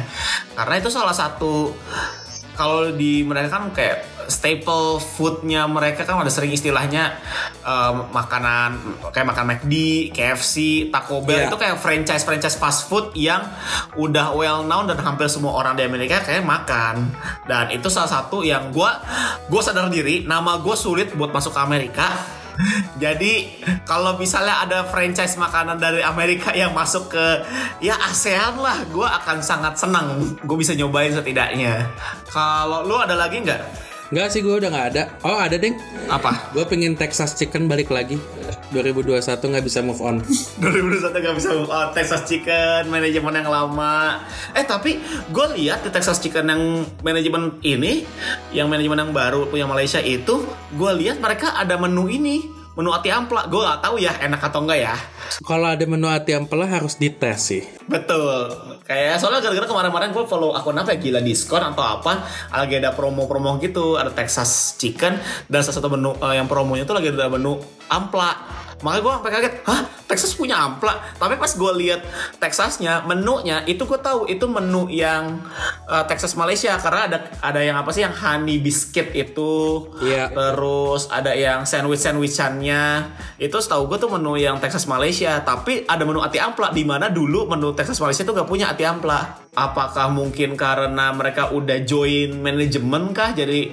Karena 0.58 0.82
itu 0.82 0.90
salah 0.90 1.14
satu 1.14 1.70
kalau 2.58 2.90
di 2.92 3.22
mereka 3.22 3.62
kan 3.62 3.70
kayak 3.70 4.11
staple 4.28 5.00
foodnya 5.00 5.66
mereka 5.66 6.02
kan 6.02 6.20
ada 6.20 6.30
sering 6.30 6.52
istilahnya 6.52 7.16
em, 7.62 7.96
makanan 8.10 8.78
kayak 9.10 9.26
makan 9.26 9.44
McD, 9.54 9.74
KFC, 10.10 10.54
Taco 10.90 11.22
Bell 11.22 11.46
Iya. 11.46 11.48
itu 11.50 11.56
kayak 11.56 11.76
franchise 11.78 12.22
franchise 12.22 12.54
fast 12.54 12.86
food 12.86 13.10
yang 13.14 13.42
udah 13.96 14.34
well 14.34 14.62
known 14.62 14.86
dan 14.86 15.00
hampir 15.00 15.26
semua 15.26 15.56
orang 15.56 15.74
di 15.74 15.82
Amerika 15.82 16.22
kayak 16.22 16.44
makan 16.44 17.10
dan 17.46 17.72
itu 17.72 17.88
salah 17.88 18.10
satu 18.10 18.44
yang 18.44 18.70
gue 18.70 18.90
gue 19.48 19.60
sadar 19.62 19.88
diri 19.88 20.22
nama 20.22 20.60
gue 20.60 20.76
sulit 20.76 21.10
buat 21.14 21.32
masuk 21.32 21.56
ke 21.56 21.60
Amerika 21.60 22.08
jadi 23.02 23.48
kalau 23.88 24.20
misalnya 24.20 24.60
ada 24.60 24.78
franchise 24.84 25.40
makanan 25.40 25.80
dari 25.80 26.04
Amerika 26.04 26.52
yang 26.52 26.76
masuk 26.76 27.08
ke 27.08 27.26
ya 27.80 27.96
ASEAN 27.96 28.60
lah, 28.60 28.76
gue 28.92 29.08
akan 29.08 29.40
sangat 29.40 29.80
senang. 29.80 30.20
Gue 30.44 30.60
bisa 30.60 30.76
nyobain 30.76 31.08
setidaknya. 31.10 31.88
Kalau 32.28 32.84
lu 32.84 33.00
ada 33.00 33.16
lagi 33.16 33.40
nggak? 33.40 33.62
Enggak 34.12 34.28
sih 34.28 34.44
gue 34.44 34.52
udah 34.52 34.68
nggak 34.68 34.88
ada. 34.92 35.02
Oh 35.24 35.40
ada 35.40 35.56
deng. 35.56 35.80
Apa? 36.12 36.52
Gue 36.52 36.68
pengen 36.68 36.92
Texas 37.00 37.32
Chicken 37.32 37.64
balik 37.64 37.88
lagi. 37.88 38.20
2021 38.76 39.24
nggak 39.24 39.64
bisa 39.64 39.80
move 39.80 40.04
on. 40.04 40.20
2021 40.62 41.16
gak 41.16 41.36
bisa 41.36 41.48
move 41.56 41.72
on 41.72 41.92
Texas 41.96 42.28
Chicken 42.28 42.88
manajemen 42.88 43.34
yang 43.40 43.48
lama 43.48 44.24
eh 44.52 44.64
tapi 44.64 45.00
gue 45.28 45.46
lihat 45.60 45.84
di 45.84 45.90
Texas 45.92 46.20
Chicken 46.20 46.48
yang 46.48 46.62
manajemen 47.00 47.56
ini 47.64 48.04
yang 48.52 48.68
manajemen 48.68 49.08
yang 49.08 49.12
baru 49.12 49.48
punya 49.48 49.68
Malaysia 49.68 50.00
itu 50.00 50.44
gue 50.72 50.92
lihat 51.04 51.20
mereka 51.20 51.56
ada 51.56 51.76
menu 51.76 52.08
ini 52.08 52.61
menu 52.72 52.88
ati 52.88 53.12
ampla 53.12 53.44
gue 53.52 53.60
gak 53.60 53.84
tahu 53.84 54.00
ya 54.00 54.16
enak 54.16 54.40
atau 54.40 54.64
enggak 54.64 54.80
ya. 54.80 54.94
Kalau 55.44 55.68
ada 55.68 55.84
menu 55.84 56.08
ati 56.08 56.32
ampela 56.32 56.64
harus 56.64 56.96
dites 56.96 57.40
sih. 57.40 57.62
betul. 57.88 58.48
Kayak 58.88 59.20
soalnya 59.20 59.44
gara-gara 59.44 59.68
kemarin-kemarin 59.68 60.10
gue 60.12 60.24
follow 60.24 60.56
akun 60.56 60.80
apa 60.80 60.96
ya? 60.96 60.98
Gila 61.00 61.20
diskon 61.20 61.60
atau 61.60 61.84
apa? 61.84 62.24
Lagi 62.52 62.80
ada 62.80 62.96
promo-promo 62.96 63.60
gitu 63.60 64.00
ada 64.00 64.08
Texas 64.08 64.80
Chicken. 64.80 65.20
Dan 65.48 65.60
salah 65.60 65.76
satu 65.76 65.88
menu 65.92 66.16
eh, 66.16 66.34
yang 66.40 66.48
promonya 66.48 66.88
tuh 66.88 66.96
lagi 66.96 67.12
ada 67.12 67.28
menu 67.28 67.60
ampla 67.92 68.62
makanya 68.82 69.02
gue 69.02 69.12
sampai 69.14 69.30
kaget 69.30 69.54
hah 69.62 69.80
Texas 70.12 70.36
punya 70.36 70.60
ampla 70.60 71.00
tapi 71.16 71.40
pas 71.40 71.48
gue 71.48 71.72
lihat 71.80 72.04
Texasnya 72.36 73.00
menunya 73.08 73.64
itu 73.64 73.88
gue 73.88 73.96
tahu 73.96 74.28
itu 74.28 74.44
menu 74.44 74.92
yang 74.92 75.40
eh, 75.88 76.04
Texas 76.04 76.36
Malaysia 76.36 76.76
karena 76.76 77.08
ada 77.08 77.18
ada 77.40 77.60
yang 77.64 77.80
apa 77.80 77.88
sih 77.96 78.04
yang 78.04 78.12
honey 78.12 78.60
biscuit 78.60 79.08
itu 79.16 79.88
Iya. 80.04 80.28
terus 80.28 81.08
ada 81.08 81.32
yang 81.32 81.64
sandwich 81.64 82.04
sandwichannya 82.04 83.08
itu 83.40 83.56
setahu 83.56 83.88
gue 83.88 83.96
tuh 83.96 84.12
menu 84.12 84.36
yang 84.36 84.60
Texas 84.60 84.84
Malaysia 84.84 85.40
tapi 85.40 85.88
ada 85.88 86.04
menu 86.04 86.20
ati 86.20 86.36
ampla 86.36 86.68
di 86.76 86.84
mana 86.84 87.08
dulu 87.08 87.48
menu 87.48 87.72
Texas 87.72 87.96
Malaysia 87.96 88.20
tuh 88.28 88.36
gak 88.36 88.50
punya 88.50 88.68
ati 88.68 88.84
ampla 88.84 89.42
apakah 89.52 90.08
mungkin 90.08 90.56
karena 90.56 91.12
mereka 91.12 91.52
udah 91.52 91.84
join 91.84 92.40
manajemen 92.40 93.12
kah? 93.12 93.36
Jadi 93.36 93.68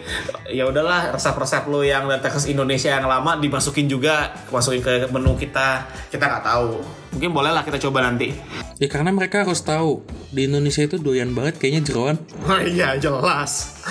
ya 0.51 0.67
udahlah 0.67 1.15
resep-resep 1.15 1.63
lo 1.71 1.79
yang 1.87 2.11
dari 2.11 2.19
Texas 2.19 2.51
Indonesia 2.51 2.91
yang 2.91 3.07
lama 3.07 3.39
dimasukin 3.39 3.87
juga 3.87 4.35
masukin 4.51 4.83
ke 4.83 5.07
menu 5.07 5.39
kita. 5.39 5.87
Kita 6.11 6.27
nggak 6.29 6.45
tahu. 6.45 6.69
Mungkin 7.17 7.29
boleh 7.33 7.49
lah 7.49 7.65
kita 7.65 7.81
coba 7.81 8.05
nanti. 8.05 8.29
Ya 8.77 8.87
karena 8.87 9.09
mereka 9.09 9.41
harus 9.41 9.59
tahu. 9.59 10.05
Di 10.29 10.45
Indonesia 10.45 10.85
itu 10.85 10.95
doyan 10.95 11.33
banget 11.33 11.57
kayaknya 11.57 11.81
jeroan. 11.83 12.15
Oh 12.45 12.61
iya 12.61 12.93
jelas. 12.95 13.81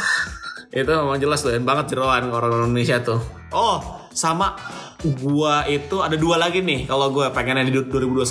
Itu 0.70 0.86
memang 0.86 1.18
jelas 1.18 1.42
doyan 1.42 1.66
banget 1.66 1.96
jeroan 1.96 2.30
orang 2.30 2.70
Indonesia 2.70 3.02
tuh. 3.02 3.18
Oh 3.50 3.82
sama. 4.14 4.54
Gua 4.98 5.62
itu 5.70 6.02
ada 6.02 6.18
dua 6.18 6.42
lagi 6.42 6.58
nih 6.58 6.90
kalau 6.90 7.14
gue 7.14 7.30
pengennya 7.30 7.62
di 7.62 7.70
2021 7.70 8.26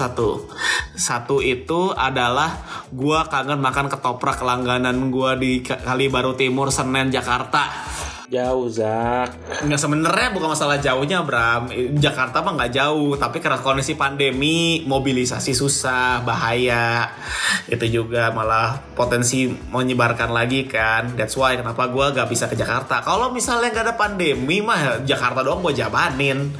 Satu. 0.99 1.39
Itu 1.39 1.95
adalah 1.95 2.59
gua 2.91 3.23
kangen 3.23 3.63
makan 3.63 3.87
ketoprak 3.87 4.43
langganan 4.43 5.07
gua 5.07 5.39
di 5.39 5.63
Ka- 5.63 5.79
Kali 5.79 6.11
Baru 6.11 6.35
Timur 6.35 6.67
Senen 6.67 7.07
Jakarta 7.07 7.71
Jauh 8.27 8.67
Zak. 8.67 9.39
Nggak 9.63 9.79
sebenarnya 9.79 10.35
bukan 10.35 10.51
masalah 10.51 10.75
jauhnya 10.83 11.23
Bram. 11.23 11.71
Jakarta 11.95 12.43
mah 12.43 12.59
nggak 12.59 12.73
jauh 12.75 13.15
Tapi 13.15 13.39
karena 13.39 13.55
kondisi 13.63 13.95
pandemi 13.95 14.83
Mobilisasi 14.83 15.55
susah 15.55 16.27
Bahaya. 16.27 17.07
Itu 17.71 17.87
juga 17.87 18.35
malah 18.35 18.83
potensi 18.99 19.47
menyebarkan 19.47 20.35
lagi 20.35 20.67
kan. 20.67 21.15
That's 21.15 21.39
why 21.39 21.55
kenapa 21.55 21.87
gue 21.87 22.05
gak 22.11 22.27
bisa 22.27 22.51
ke 22.51 22.59
Jakarta. 22.59 22.99
Kalau 22.99 23.31
misalnya 23.31 23.71
nggak 23.71 23.85
ada 23.87 23.95
pandemi 23.95 24.59
mah 24.59 25.07
Jakarta 25.07 25.47
doang 25.47 25.63
gue 25.63 25.71
jabanin. 25.71 26.51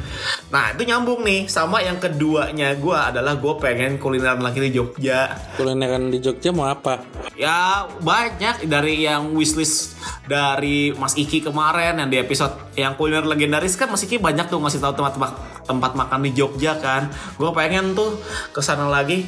Nah 0.47 0.71
itu 0.71 0.87
nyambung 0.87 1.27
nih. 1.27 1.51
Sama 1.51 1.83
yang 1.83 1.99
keduanya 1.99 2.79
gue 2.79 2.95
adalah 2.95 3.35
Gue 3.37 3.53
pengen 3.59 3.99
kulineran 3.99 4.39
lagi 4.39 4.63
di 4.63 4.71
Jogja. 4.71 5.35
Kulineran 5.59 6.09
di 6.09 6.23
Jogja 6.23 6.55
mau 6.55 6.71
apa? 6.71 7.03
Ya 7.35 7.85
banyak 7.99 8.65
dari 8.65 9.03
yang 9.03 9.35
wishlist 9.35 9.96
dari 10.27 10.91
Mas 10.95 11.15
Iki 11.15 11.47
kemarin 11.47 11.99
yang 11.99 12.09
di 12.11 12.17
episode 12.19 12.53
yang 12.75 12.93
kuliner 12.99 13.23
legendaris 13.23 13.79
kan 13.79 13.87
Mas 13.87 14.03
Iki 14.03 14.19
banyak 14.19 14.51
tuh 14.51 14.59
ngasih 14.59 14.83
tahu 14.83 14.93
tempat 14.99 15.33
tempat 15.67 15.91
makan 15.93 16.19
di 16.27 16.31
Jogja 16.35 16.79
kan. 16.79 17.11
Gue 17.35 17.51
pengen 17.51 17.95
tuh 17.95 18.19
ke 18.51 18.59
sana 18.63 18.87
lagi. 18.87 19.27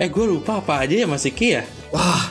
Eh 0.00 0.08
gue 0.08 0.24
lupa 0.24 0.60
apa 0.60 0.84
aja 0.84 0.94
ya 0.94 1.06
Mas 1.08 1.24
Iki 1.24 1.46
ya? 1.46 1.62
Wah, 1.94 2.22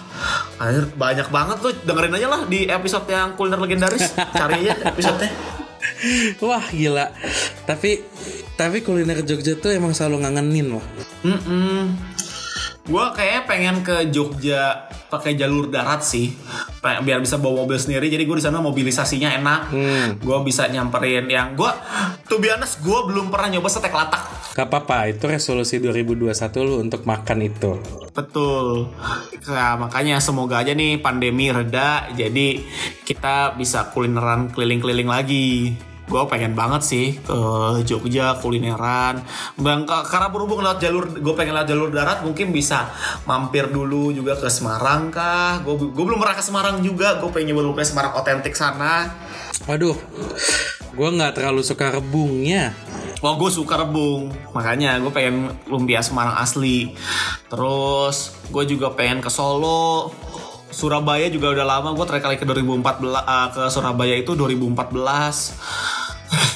anjir, 0.59 0.85
banyak 0.93 1.27
banget 1.31 1.57
tuh 1.63 1.71
dengerin 1.85 2.17
aja 2.17 2.27
lah 2.27 2.41
di 2.45 2.67
episode 2.67 3.05
yang 3.09 3.33
kuliner 3.37 3.61
legendaris. 3.61 4.13
Cari 4.13 4.65
aja 4.65 4.73
episodenya. 4.91 5.33
Wah 6.45 6.65
gila. 6.73 7.07
Tapi 7.65 8.03
tapi 8.55 8.81
kuliner 8.81 9.21
Jogja 9.23 9.57
tuh 9.59 9.71
emang 9.73 9.91
selalu 9.91 10.25
ngangenin 10.25 10.67
loh. 10.79 10.85
Mm 11.23 12.15
Gue 12.85 13.05
kayaknya 13.17 13.41
pengen 13.49 13.77
ke 13.81 14.13
Jogja 14.13 14.85
pakai 15.15 15.39
jalur 15.39 15.71
darat 15.71 16.03
sih, 16.03 16.35
biar 16.83 17.23
bisa 17.23 17.39
bawa 17.39 17.63
mobil 17.63 17.79
sendiri. 17.79 18.11
Jadi 18.11 18.27
gue 18.27 18.37
di 18.37 18.43
sana 18.43 18.59
mobilisasinya 18.59 19.31
enak. 19.39 19.61
Hmm. 19.71 20.07
Gue 20.19 20.37
bisa 20.43 20.67
nyamperin 20.67 21.25
yang 21.31 21.55
gue, 21.55 21.71
tuh 22.27 22.37
biasa 22.37 22.83
gue 22.83 22.99
belum 23.11 23.31
pernah 23.31 23.57
nyoba 23.57 23.67
sate 23.71 23.89
latak. 23.89 24.53
Gak 24.55 24.71
apa-apa, 24.71 25.11
itu 25.11 25.27
resolusi 25.27 25.83
2021 25.83 26.31
lu 26.63 26.79
untuk 26.79 27.03
makan 27.03 27.39
itu. 27.43 27.75
Betul. 28.15 28.87
Nah, 29.51 29.75
makanya 29.75 30.23
semoga 30.23 30.63
aja 30.63 30.71
nih 30.71 30.99
pandemi 31.03 31.51
reda, 31.51 32.07
jadi 32.15 32.63
kita 33.03 33.59
bisa 33.59 33.91
kulineran 33.91 34.51
keliling-keliling 34.55 35.11
lagi. 35.11 35.75
Gue 36.05 36.21
pengen 36.29 36.53
banget 36.53 36.85
sih 36.85 37.07
ke 37.17 37.37
Jogja 37.81 38.37
kulineran. 38.37 39.25
Bang, 39.57 39.89
ka- 39.89 40.05
karena 40.05 40.29
berhubung 40.29 40.61
lewat 40.61 40.77
jalur, 40.77 41.09
gue 41.09 41.33
pengen 41.33 41.57
lewat 41.57 41.67
jalur 41.67 41.89
darat, 41.89 42.21
mungkin 42.21 42.53
bisa 42.53 42.93
mampir 43.25 43.73
dulu 43.73 44.13
juga 44.13 44.37
ke 44.37 44.45
Semarang 44.45 45.09
kah? 45.09 45.65
Gue 45.65 45.75
belum 46.05 46.21
pernah 46.21 46.37
ke 46.37 46.45
Semarang 46.45 46.77
juga. 46.85 47.17
Gue 47.17 47.33
pengen 47.33 47.53
nyoba 47.57 47.73
lumpia 47.73 47.85
Semarang 47.89 48.13
otentik 48.15 48.53
sana. 48.53 49.09
Waduh, 49.65 49.97
gue 50.93 51.09
nggak 51.09 51.41
terlalu 51.41 51.65
suka 51.65 51.89
rebungnya. 51.89 52.77
Wah 53.23 53.33
gue 53.39 53.47
suka 53.49 53.79
rebung 53.79 54.29
Makanya 54.53 54.99
gue 55.01 55.09
pengen 55.09 55.49
lumpia 55.65 56.03
Semarang 56.03 56.35
asli 56.37 56.93
Terus 57.47 58.35
gue 58.51 58.63
juga 58.67 58.91
pengen 58.93 59.23
ke 59.23 59.31
Solo 59.31 60.11
Surabaya 60.75 61.27
juga 61.27 61.55
udah 61.55 61.63
lama 61.65 61.89
Gue 61.91 62.03
terakhir 62.03 62.25
kali 62.25 62.37
ke 62.37 62.45
2014 62.45 62.83
eh, 63.15 63.47
Ke 63.49 63.61
Surabaya 63.69 64.11
itu 64.13 64.35
2014 64.35 64.75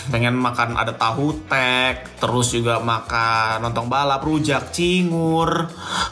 pengen 0.10 0.34
makan 0.34 0.74
ada 0.74 0.90
tahu 0.90 1.46
tek 1.46 2.18
terus 2.18 2.50
juga 2.50 2.82
makan 2.82 3.62
lontong 3.62 3.86
balap 3.86 4.26
rujak 4.26 4.74
cingur 4.74 5.70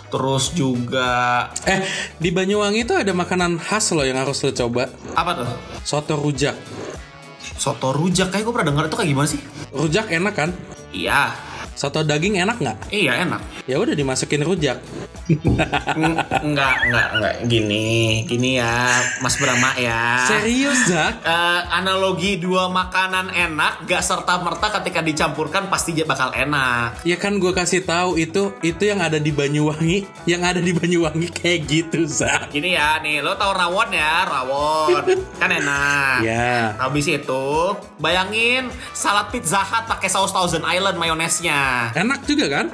terus 0.08 0.54
juga 0.54 1.50
Eh, 1.66 1.82
di 2.16 2.30
Banyuwangi 2.30 2.86
itu 2.86 2.94
ada 2.94 3.10
makanan 3.10 3.58
khas 3.58 3.90
loh 3.92 4.06
yang 4.06 4.22
harus 4.22 4.38
lo 4.40 4.54
coba. 4.54 4.86
apa 5.12 5.32
tuh 5.34 5.50
Soto 5.82 6.14
rujak. 6.14 6.54
soto 7.58 7.90
rujak 7.90 8.30
kayak 8.30 8.46
gue 8.46 8.54
pernah 8.54 8.70
denger 8.70 8.86
itu 8.86 8.96
kayak 8.96 9.10
gimana 9.10 9.28
sih 9.28 9.42
Rujak 9.74 10.06
enak 10.14 10.34
kan? 10.36 10.50
iya 10.94 11.34
Soto 11.78 12.02
daging 12.02 12.42
enak 12.42 12.58
nggak? 12.58 12.78
iya 12.90 13.22
enak 13.22 13.38
Ya 13.70 13.78
udah 13.78 13.94
dimasukin 13.94 14.42
rujak. 14.42 14.82
Eng- 15.28 16.16
enggak 16.42 16.74
enggak 16.82 17.08
enggak 17.14 17.34
gini 17.46 17.86
gini 18.24 18.56
ya 18.56 18.72
Mas 19.20 19.36
Brahma 19.36 19.76
ya 19.76 20.24
Serius, 20.24 20.88
Zak? 20.88 21.20
Eh, 21.20 21.62
analogi 21.70 22.40
dua 22.40 22.66
makanan 22.68 23.30
enak 23.30 23.84
gak 23.84 24.00
serta 24.02 24.40
merta 24.40 24.72
ketika 24.74 25.04
dicampurkan 25.04 25.68
pasti 25.68 25.92
dia 25.92 26.08
bakal 26.08 26.32
enak 26.32 27.04
Ya 27.04 27.16
kan 27.16 27.38
gue 27.38 27.52
kasih 27.52 27.84
tahu 27.84 28.16
itu 28.16 28.56
itu 28.62 28.84
yang 28.84 28.98
ada 29.00 29.20
di 29.20 29.30
Banyuwangi, 29.30 30.08
yang 30.24 30.42
ada 30.42 30.58
di 30.58 30.72
Banyuwangi 30.72 31.28
kayak 31.30 31.60
gitu, 31.66 32.08
Zak. 32.08 32.48
gini 32.50 32.74
ya 32.74 32.98
nih 32.98 33.20
lo 33.20 33.36
tau 33.36 33.52
rawon 33.52 33.92
ya 33.92 34.24
rawon 34.24 35.04
kan 35.36 35.52
enak 35.52 36.24
Ya. 36.24 36.72
habis 36.78 37.04
itu 37.06 37.46
bayangin 37.98 38.66
salad 38.92 39.28
pizza 39.28 39.60
hut 39.60 39.86
pakai 39.86 40.08
saus 40.08 40.32
Thousand 40.32 40.64
Island 40.64 40.96
mayonesnya 40.96 41.67
Enak 41.96 42.20
juga 42.28 42.46
kan? 42.50 42.66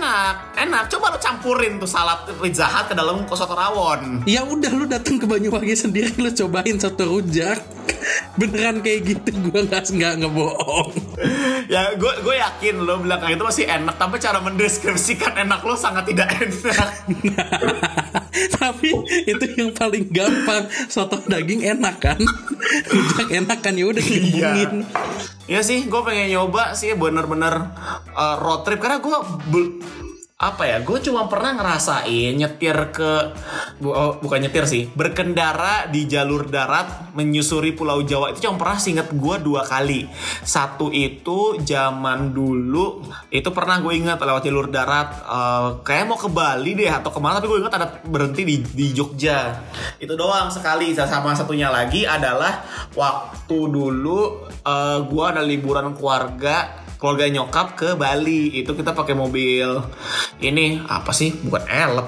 enak 0.00 0.34
enak 0.56 0.88
coba 0.88 1.12
lo 1.12 1.18
campurin 1.20 1.76
tuh 1.76 1.90
salad 1.90 2.24
pizza 2.40 2.64
hut 2.64 2.88
ke 2.88 2.94
dalam 2.96 3.24
soto 3.28 3.52
rawon 3.52 4.24
Ya 4.24 4.40
udah 4.44 4.70
lu 4.72 4.88
datang 4.88 5.20
ke 5.20 5.28
Banyuwangi 5.28 5.76
sendiri 5.76 6.16
lu 6.16 6.32
cobain 6.32 6.76
soto 6.80 7.04
rujak. 7.04 7.60
Beneran 8.40 8.80
kayak 8.80 9.00
gitu 9.04 9.30
gue 9.50 9.60
nggak 9.68 9.92
nggak 9.92 10.14
ngebohong. 10.24 10.90
ya 11.74 11.92
gue 11.94 12.12
gue 12.24 12.34
yakin 12.40 12.80
lo 12.80 12.98
bilang 13.04 13.20
kayak 13.20 13.36
itu 13.36 13.44
masih 13.44 13.64
enak 13.68 13.94
tapi 14.00 14.16
cara 14.16 14.40
mendeskripsikan 14.40 15.36
enak 15.36 15.60
lo 15.60 15.76
sangat 15.76 16.08
tidak 16.08 16.32
enak 16.40 16.88
Tapi 18.30 18.94
itu 19.26 19.44
yang 19.58 19.74
paling 19.74 20.06
gampang 20.08 20.70
soto 20.86 21.18
daging 21.26 21.66
enak 21.66 21.96
kan, 21.98 22.20
rujak 22.92 23.28
enak 23.28 23.58
kan 23.58 23.74
ya 23.74 23.84
udah 23.90 24.04
digabungin. 24.04 24.86
Ya 25.50 25.66
sih, 25.66 25.90
gue 25.90 26.00
pengen 26.06 26.30
nyoba 26.30 26.78
sih 26.78 26.94
bener-bener 26.94 27.74
uh, 28.14 28.36
road 28.38 28.62
trip. 28.62 28.78
Karena 28.78 29.02
gue 29.02 29.18
apa 30.40 30.64
ya 30.64 30.80
gue 30.80 30.98
cuma 31.04 31.28
pernah 31.28 31.52
ngerasain 31.52 32.32
nyetir 32.32 32.72
ke 32.96 33.36
bu- 33.76 33.92
oh, 33.92 34.16
bukan 34.24 34.40
nyetir 34.40 34.64
sih 34.64 34.88
berkendara 34.88 35.92
di 35.92 36.08
jalur 36.08 36.48
darat 36.48 37.12
menyusuri 37.12 37.76
Pulau 37.76 38.00
Jawa. 38.00 38.32
Itu 38.32 38.48
cuma 38.48 38.56
pernah 38.56 38.80
singkat 38.80 39.12
gue 39.12 39.36
dua 39.44 39.68
kali. 39.68 40.08
Satu 40.40 40.88
itu 40.88 41.60
zaman 41.60 42.32
dulu 42.32 43.04
itu 43.28 43.48
pernah 43.52 43.84
gue 43.84 43.92
ingat 43.92 44.16
lewat 44.16 44.42
jalur 44.48 44.72
darat. 44.72 45.12
Eh, 45.28 45.68
kayak 45.84 46.08
mau 46.08 46.16
ke 46.16 46.32
Bali 46.32 46.72
deh 46.72 46.88
atau 46.88 47.12
ke 47.12 47.20
mana 47.20 47.36
tapi 47.36 47.52
gue 47.52 47.60
ingat 47.60 47.76
ada 47.76 47.88
berhenti 48.08 48.40
di, 48.48 48.56
di 48.64 48.86
Jogja. 48.96 49.60
Itu 50.00 50.16
doang 50.16 50.48
sekali. 50.48 50.96
Sama 50.96 51.36
satunya 51.36 51.68
lagi 51.68 52.08
adalah 52.08 52.64
waktu 52.96 53.58
dulu 53.68 54.48
eh, 54.48 54.98
gue 55.04 55.24
ada 55.28 55.44
liburan 55.44 55.92
keluarga 55.92 56.88
keluarga 57.00 57.24
nyokap 57.32 57.74
ke 57.74 57.88
Bali. 57.96 58.60
Itu 58.60 58.76
kita 58.76 58.92
pakai 58.92 59.16
mobil 59.16 59.80
ini 60.44 60.84
apa 60.84 61.10
sih? 61.16 61.32
Bukan 61.32 61.64
elep. 61.66 62.06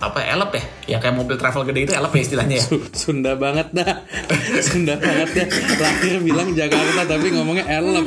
Apa 0.00 0.20
ya, 0.20 0.36
elep 0.36 0.50
ya? 0.56 0.62
Yang 0.96 1.00
kayak 1.06 1.16
mobil 1.16 1.36
travel 1.36 1.62
gede 1.68 1.80
itu 1.86 1.92
elep 1.92 2.12
ya 2.12 2.22
istilahnya 2.24 2.56
ya. 2.58 2.64
Su- 2.64 2.88
Sunda 2.92 3.36
banget 3.36 3.68
dah. 3.76 4.04
Sunda 4.66 4.96
banget 4.96 5.30
ya. 5.32 5.46
Lahir 5.78 6.24
bilang 6.24 6.48
Jakarta 6.56 7.04
tapi 7.04 7.36
ngomongnya 7.36 7.68
elep. 7.68 8.04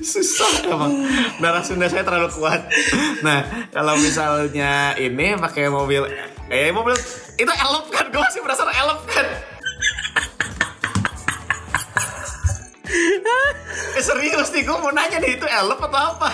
Susah 0.00 0.66
emang. 0.66 1.04
Darah 1.38 1.62
Sunda 1.62 1.86
saya 1.86 2.02
terlalu 2.02 2.32
kuat. 2.32 2.64
Nah 3.20 3.68
kalau 3.70 3.94
misalnya 4.00 4.96
ini 4.96 5.36
pakai 5.36 5.68
mobil 5.68 6.08
eh 6.50 6.72
mobil 6.72 6.96
itu 7.38 7.52
elep 7.52 7.84
kan? 7.92 8.08
Gue 8.08 8.20
masih 8.24 8.40
merasa 8.42 8.64
elep 8.66 9.00
kan 9.06 9.49
eh 13.98 14.02
serius 14.02 14.48
nih 14.54 14.62
gue 14.66 14.76
mau 14.76 14.92
nanya 14.94 15.18
nih 15.18 15.36
itu 15.38 15.46
elep 15.46 15.80
atau 15.80 16.00
apa 16.16 16.28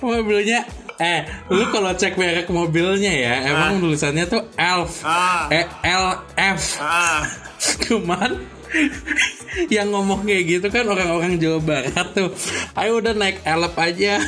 Mobilnya 0.00 0.62
Eh, 0.94 1.26
lu 1.50 1.66
kalau 1.74 1.90
cek 1.90 2.14
merek 2.14 2.46
mobilnya 2.54 3.10
ya, 3.10 3.50
emang 3.50 3.82
tulisannya 3.82 4.30
tuh 4.30 4.46
ELF. 4.54 5.02
Ah. 5.02 5.50
E 5.50 5.66
L 5.82 6.06
F. 6.38 6.78
ah 6.78 7.26
Cuman 7.82 8.38
yang 9.70 9.90
ngomong 9.90 10.22
kayak 10.22 10.44
gitu 10.46 10.66
kan 10.70 10.86
orang-orang 10.86 11.42
Jawa 11.42 11.58
Barat 11.62 12.06
tuh. 12.14 12.30
Ayo 12.78 13.02
udah 13.02 13.10
naik 13.10 13.42
elep 13.42 13.74
aja. 13.74 14.22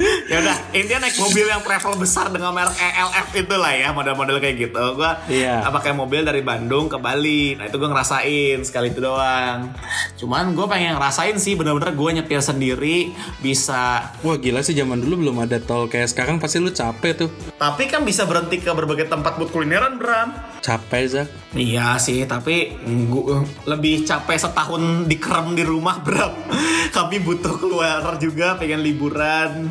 ya 0.00 0.40
udah 0.40 0.56
intinya 0.72 1.04
naik 1.04 1.16
mobil 1.18 1.46
yang 1.46 1.60
travel 1.60 1.94
besar 1.94 2.32
dengan 2.32 2.50
merek 2.50 2.74
ELF 2.74 3.28
itu 3.36 3.54
lah 3.54 3.72
ya 3.72 3.88
model-model 3.92 4.36
kayak 4.38 4.56
gitu 4.58 4.84
gue 4.96 5.12
Iya. 5.28 5.64
pakai 5.64 5.92
mobil 5.92 6.24
dari 6.24 6.40
Bandung 6.40 6.88
ke 6.88 6.96
Bali 6.96 7.54
nah 7.56 7.68
itu 7.68 7.76
gue 7.76 7.88
ngerasain 7.88 8.58
sekali 8.64 8.90
itu 8.90 9.00
doang 9.00 9.68
cuman 10.16 10.52
gue 10.52 10.66
pengen 10.66 10.96
ngerasain 10.96 11.36
sih 11.36 11.54
bener-bener 11.54 11.92
gue 11.92 12.10
nyetir 12.20 12.40
sendiri 12.40 13.12
bisa 13.40 14.14
Wah 14.22 14.36
gila 14.36 14.60
sih 14.60 14.72
zaman 14.72 15.00
dulu 15.00 15.28
belum 15.28 15.36
ada 15.44 15.58
tol 15.58 15.86
kayak 15.86 16.08
sekarang 16.08 16.38
pasti 16.38 16.58
lu 16.58 16.72
capek 16.72 17.12
tuh. 17.18 17.30
tapi 17.56 17.86
kan 17.86 18.02
bisa 18.02 18.24
berhenti 18.24 18.58
ke 18.58 18.70
berbagai 18.70 19.06
tempat 19.06 19.36
buat 19.36 19.50
kulineran 19.50 20.00
Bram 20.00 20.52
Capek 20.62 21.02
Zak. 21.10 21.28
Iya 21.58 21.98
sih, 21.98 22.22
tapi 22.22 22.78
gua 23.10 23.42
lebih 23.66 24.06
capek 24.06 24.38
setahun 24.38 25.10
dikerem 25.10 25.58
di 25.58 25.66
rumah, 25.66 25.98
Bram. 25.98 26.38
Kami 26.96 27.18
butuh 27.18 27.58
keluar 27.58 28.14
juga, 28.22 28.54
pengen 28.54 28.78
liburan. 28.78 29.66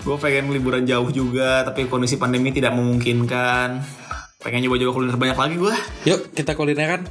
Gue 0.00 0.16
pengen 0.16 0.48
liburan 0.48 0.82
jauh 0.82 1.08
juga, 1.08 1.62
tapi 1.62 1.84
kondisi 1.84 2.16
pandemi 2.16 2.48
tidak 2.48 2.72
memungkinkan. 2.72 3.82
Pengen 4.38 4.62
nyoba-nyoba 4.62 4.92
kuliner 4.92 5.18
banyak 5.18 5.36
lagi 5.36 5.54
gue. 5.56 5.74
Yuk 6.06 6.20
kita 6.32 6.54
kulineran. 6.54 7.02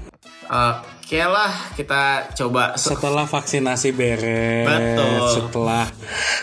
Oke 0.47 1.19
lah, 1.19 1.51
kita 1.75 2.31
coba. 2.33 2.75
se- 2.75 2.95
Setelah 2.95 3.23
vaksinasi 3.23 3.91
beres, 3.91 4.63
Betul. 4.63 5.27
setelah 5.29 5.85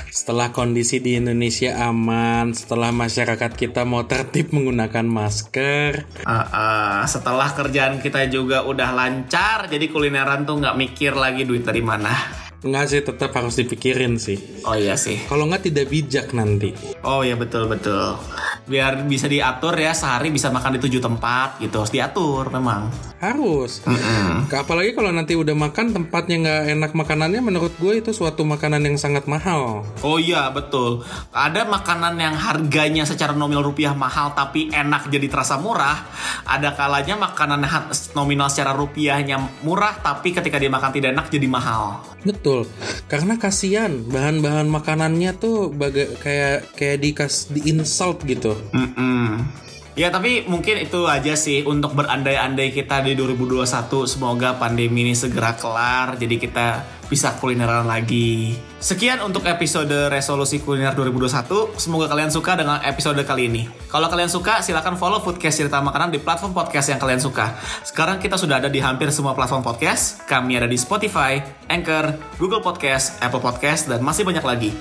setelah 0.09 0.49
kondisi 0.51 1.01
di 1.01 1.17
Indonesia 1.17 1.73
aman, 1.83 2.53
setelah 2.53 2.93
masyarakat 2.93 3.51
kita 3.51 3.85
mau 3.85 4.05
tertib 4.05 4.53
menggunakan 4.53 5.05
masker, 5.05 6.05
Ah, 6.23 6.45
ah, 6.49 7.01
setelah 7.05 7.49
kerjaan 7.51 7.97
kita 7.99 8.29
juga 8.29 8.61
udah 8.63 8.93
lancar, 8.93 9.69
jadi 9.69 9.89
kulineran 9.89 10.45
tuh 10.45 10.61
nggak 10.61 10.77
mikir 10.77 11.13
lagi 11.13 11.45
duit 11.45 11.65
dari 11.65 11.81
mana. 11.81 12.44
Enggak 12.65 12.85
sih 12.89 13.01
tetap 13.05 13.31
harus 13.37 13.55
dipikirin 13.61 14.17
sih. 14.17 14.65
Oh 14.65 14.75
iya 14.75 14.97
sih. 14.97 15.21
Kalau 15.29 15.45
nggak 15.45 15.69
tidak 15.69 15.87
bijak 15.93 16.33
nanti. 16.33 16.73
Oh 17.05 17.21
iya 17.21 17.37
betul 17.37 17.69
betul. 17.69 18.17
Biar 18.65 19.05
bisa 19.05 19.29
diatur 19.29 19.77
ya 19.77 19.93
sehari 19.93 20.33
bisa 20.33 20.49
makan 20.49 20.81
di 20.81 20.81
tujuh 20.81 21.05
tempat 21.05 21.61
gitu 21.61 21.85
harus 21.85 21.93
diatur 21.93 22.49
memang. 22.49 22.89
Harus. 23.23 23.81
Mm-mm. 23.87 24.51
Apalagi 24.53 24.93
kalau 24.93 25.09
nanti 25.15 25.33
udah 25.39 25.57
makan 25.57 25.95
tempatnya 25.95 26.37
nggak 26.45 26.63
enak 26.77 26.93
makanannya, 26.93 27.41
menurut 27.41 27.73
gue 27.81 28.03
itu 28.05 28.11
suatu 28.13 28.45
makanan 28.45 28.85
yang 28.85 28.97
sangat 29.01 29.25
mahal. 29.25 29.87
Oh 30.05 30.19
iya 30.21 30.51
betul. 30.53 31.07
Ada 31.33 31.65
makanan 31.65 32.21
yang 32.21 32.37
harganya 32.37 33.09
secara 33.09 33.33
nominal 33.33 33.65
rupiah 33.65 33.97
mahal 33.97 34.37
tapi 34.37 34.69
enak 34.69 35.09
jadi 35.09 35.27
terasa 35.31 35.57
murah. 35.57 36.05
Ada 36.45 36.77
kalanya 36.77 37.17
makanan 37.17 37.65
nominal 38.13 38.53
secara 38.53 38.77
rupiahnya 38.77 39.65
murah 39.65 39.97
tapi 40.03 40.35
ketika 40.37 40.61
dimakan 40.61 40.93
tidak 40.93 41.17
enak 41.17 41.27
jadi 41.33 41.49
mahal. 41.49 42.05
Betul, 42.25 42.65
karena 43.05 43.37
kasihan 43.37 44.01
bahan-bahan 44.09 44.65
makanannya 44.65 45.37
tuh 45.37 45.69
baga- 45.69 46.17
kayak 46.25 46.73
kayak 46.73 46.99
dikas 47.05 47.53
di 47.53 47.69
insult 47.69 48.25
gitu. 48.25 48.57
Mm-mm. 48.73 49.64
Ya 49.95 50.11
tapi 50.11 50.43
mungkin 50.51 50.83
itu 50.83 51.07
aja 51.07 51.39
sih 51.39 51.63
untuk 51.63 51.95
berandai-andai 51.95 52.75
kita 52.75 52.99
di 53.07 53.15
2021 53.15 53.63
semoga 54.11 54.59
pandemi 54.59 55.07
ini 55.07 55.15
segera 55.15 55.55
kelar. 55.55 56.19
Jadi 56.19 56.35
kita 56.43 56.83
bisa 57.09 57.37
kulineran 57.39 57.85
lagi. 57.89 58.57
Sekian 58.85 59.17
untuk 59.25 59.49
episode 59.49 60.13
resolusi 60.13 60.61
kuliner 60.61 60.93
2021. 60.93 61.73
Semoga 61.81 62.05
kalian 62.05 62.29
suka 62.29 62.53
dengan 62.53 62.85
episode 62.85 63.17
kali 63.25 63.49
ini. 63.49 63.63
Kalau 63.89 64.13
kalian 64.13 64.29
suka 64.29 64.61
silahkan 64.61 64.93
follow 64.93 65.25
Foodcast 65.25 65.57
Cerita 65.57 65.81
Makanan 65.81 66.13
di 66.13 66.21
platform 66.21 66.53
podcast 66.53 66.93
yang 66.93 67.01
kalian 67.01 67.17
suka. 67.17 67.57
Sekarang 67.81 68.21
kita 68.21 68.37
sudah 68.37 68.61
ada 68.61 68.69
di 68.69 68.85
hampir 68.85 69.09
semua 69.09 69.33
platform 69.33 69.65
podcast. 69.65 70.21
Kami 70.29 70.61
ada 70.61 70.69
di 70.69 70.77
Spotify, 70.77 71.41
Anchor, 71.73 72.13
Google 72.37 72.61
Podcast, 72.61 73.17
Apple 73.25 73.41
Podcast, 73.41 73.89
dan 73.89 74.05
masih 74.05 74.21
banyak 74.29 74.45
lagi. 74.45 74.77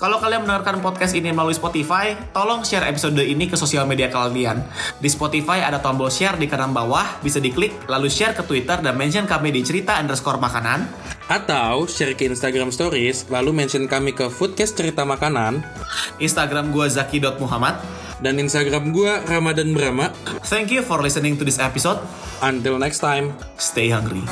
Kalau 0.00 0.16
kalian 0.24 0.48
mendengarkan 0.48 0.80
podcast 0.80 1.12
ini 1.12 1.28
melalui 1.28 1.52
Spotify, 1.52 2.16
tolong 2.32 2.64
share 2.64 2.88
episode 2.88 3.20
ini 3.20 3.44
ke 3.44 3.60
sosial 3.60 3.84
media 3.84 4.08
kalian. 4.08 4.64
Di 5.04 5.08
Spotify 5.12 5.60
ada 5.60 5.84
tombol 5.84 6.08
share 6.08 6.40
di 6.40 6.48
kanan 6.48 6.72
bawah, 6.72 7.20
bisa 7.20 7.44
diklik, 7.44 7.76
lalu 7.92 8.08
share 8.08 8.32
ke 8.32 8.40
Twitter 8.48 8.80
dan 8.80 8.96
mention 8.96 9.28
kami 9.28 9.52
di 9.52 9.60
cerita 9.60 10.00
underscore 10.00 10.40
makanan. 10.40 11.12
Atau 11.26 11.88
share 11.88 12.12
ke 12.12 12.28
Instagram 12.28 12.68
Stories, 12.68 13.28
lalu 13.32 13.56
mention 13.56 13.88
kami 13.88 14.12
ke 14.12 14.28
Foodcast 14.28 14.76
Cerita 14.76 15.08
Makanan 15.08 15.64
Instagram 16.20 16.70
gua 16.70 16.86
zaki.muhammad. 16.90 18.04
dan 18.22 18.40
Instagram 18.40 18.94
gua 18.94 19.20
Ramadan 19.26 19.76
Brahma. 19.76 20.08
Thank 20.48 20.72
you 20.72 20.80
for 20.80 21.02
listening 21.04 21.36
to 21.36 21.44
this 21.44 21.60
episode. 21.60 22.00
Until 22.40 22.80
next 22.80 23.04
time. 23.04 23.36
Stay 23.60 23.92
hungry. 23.92 24.24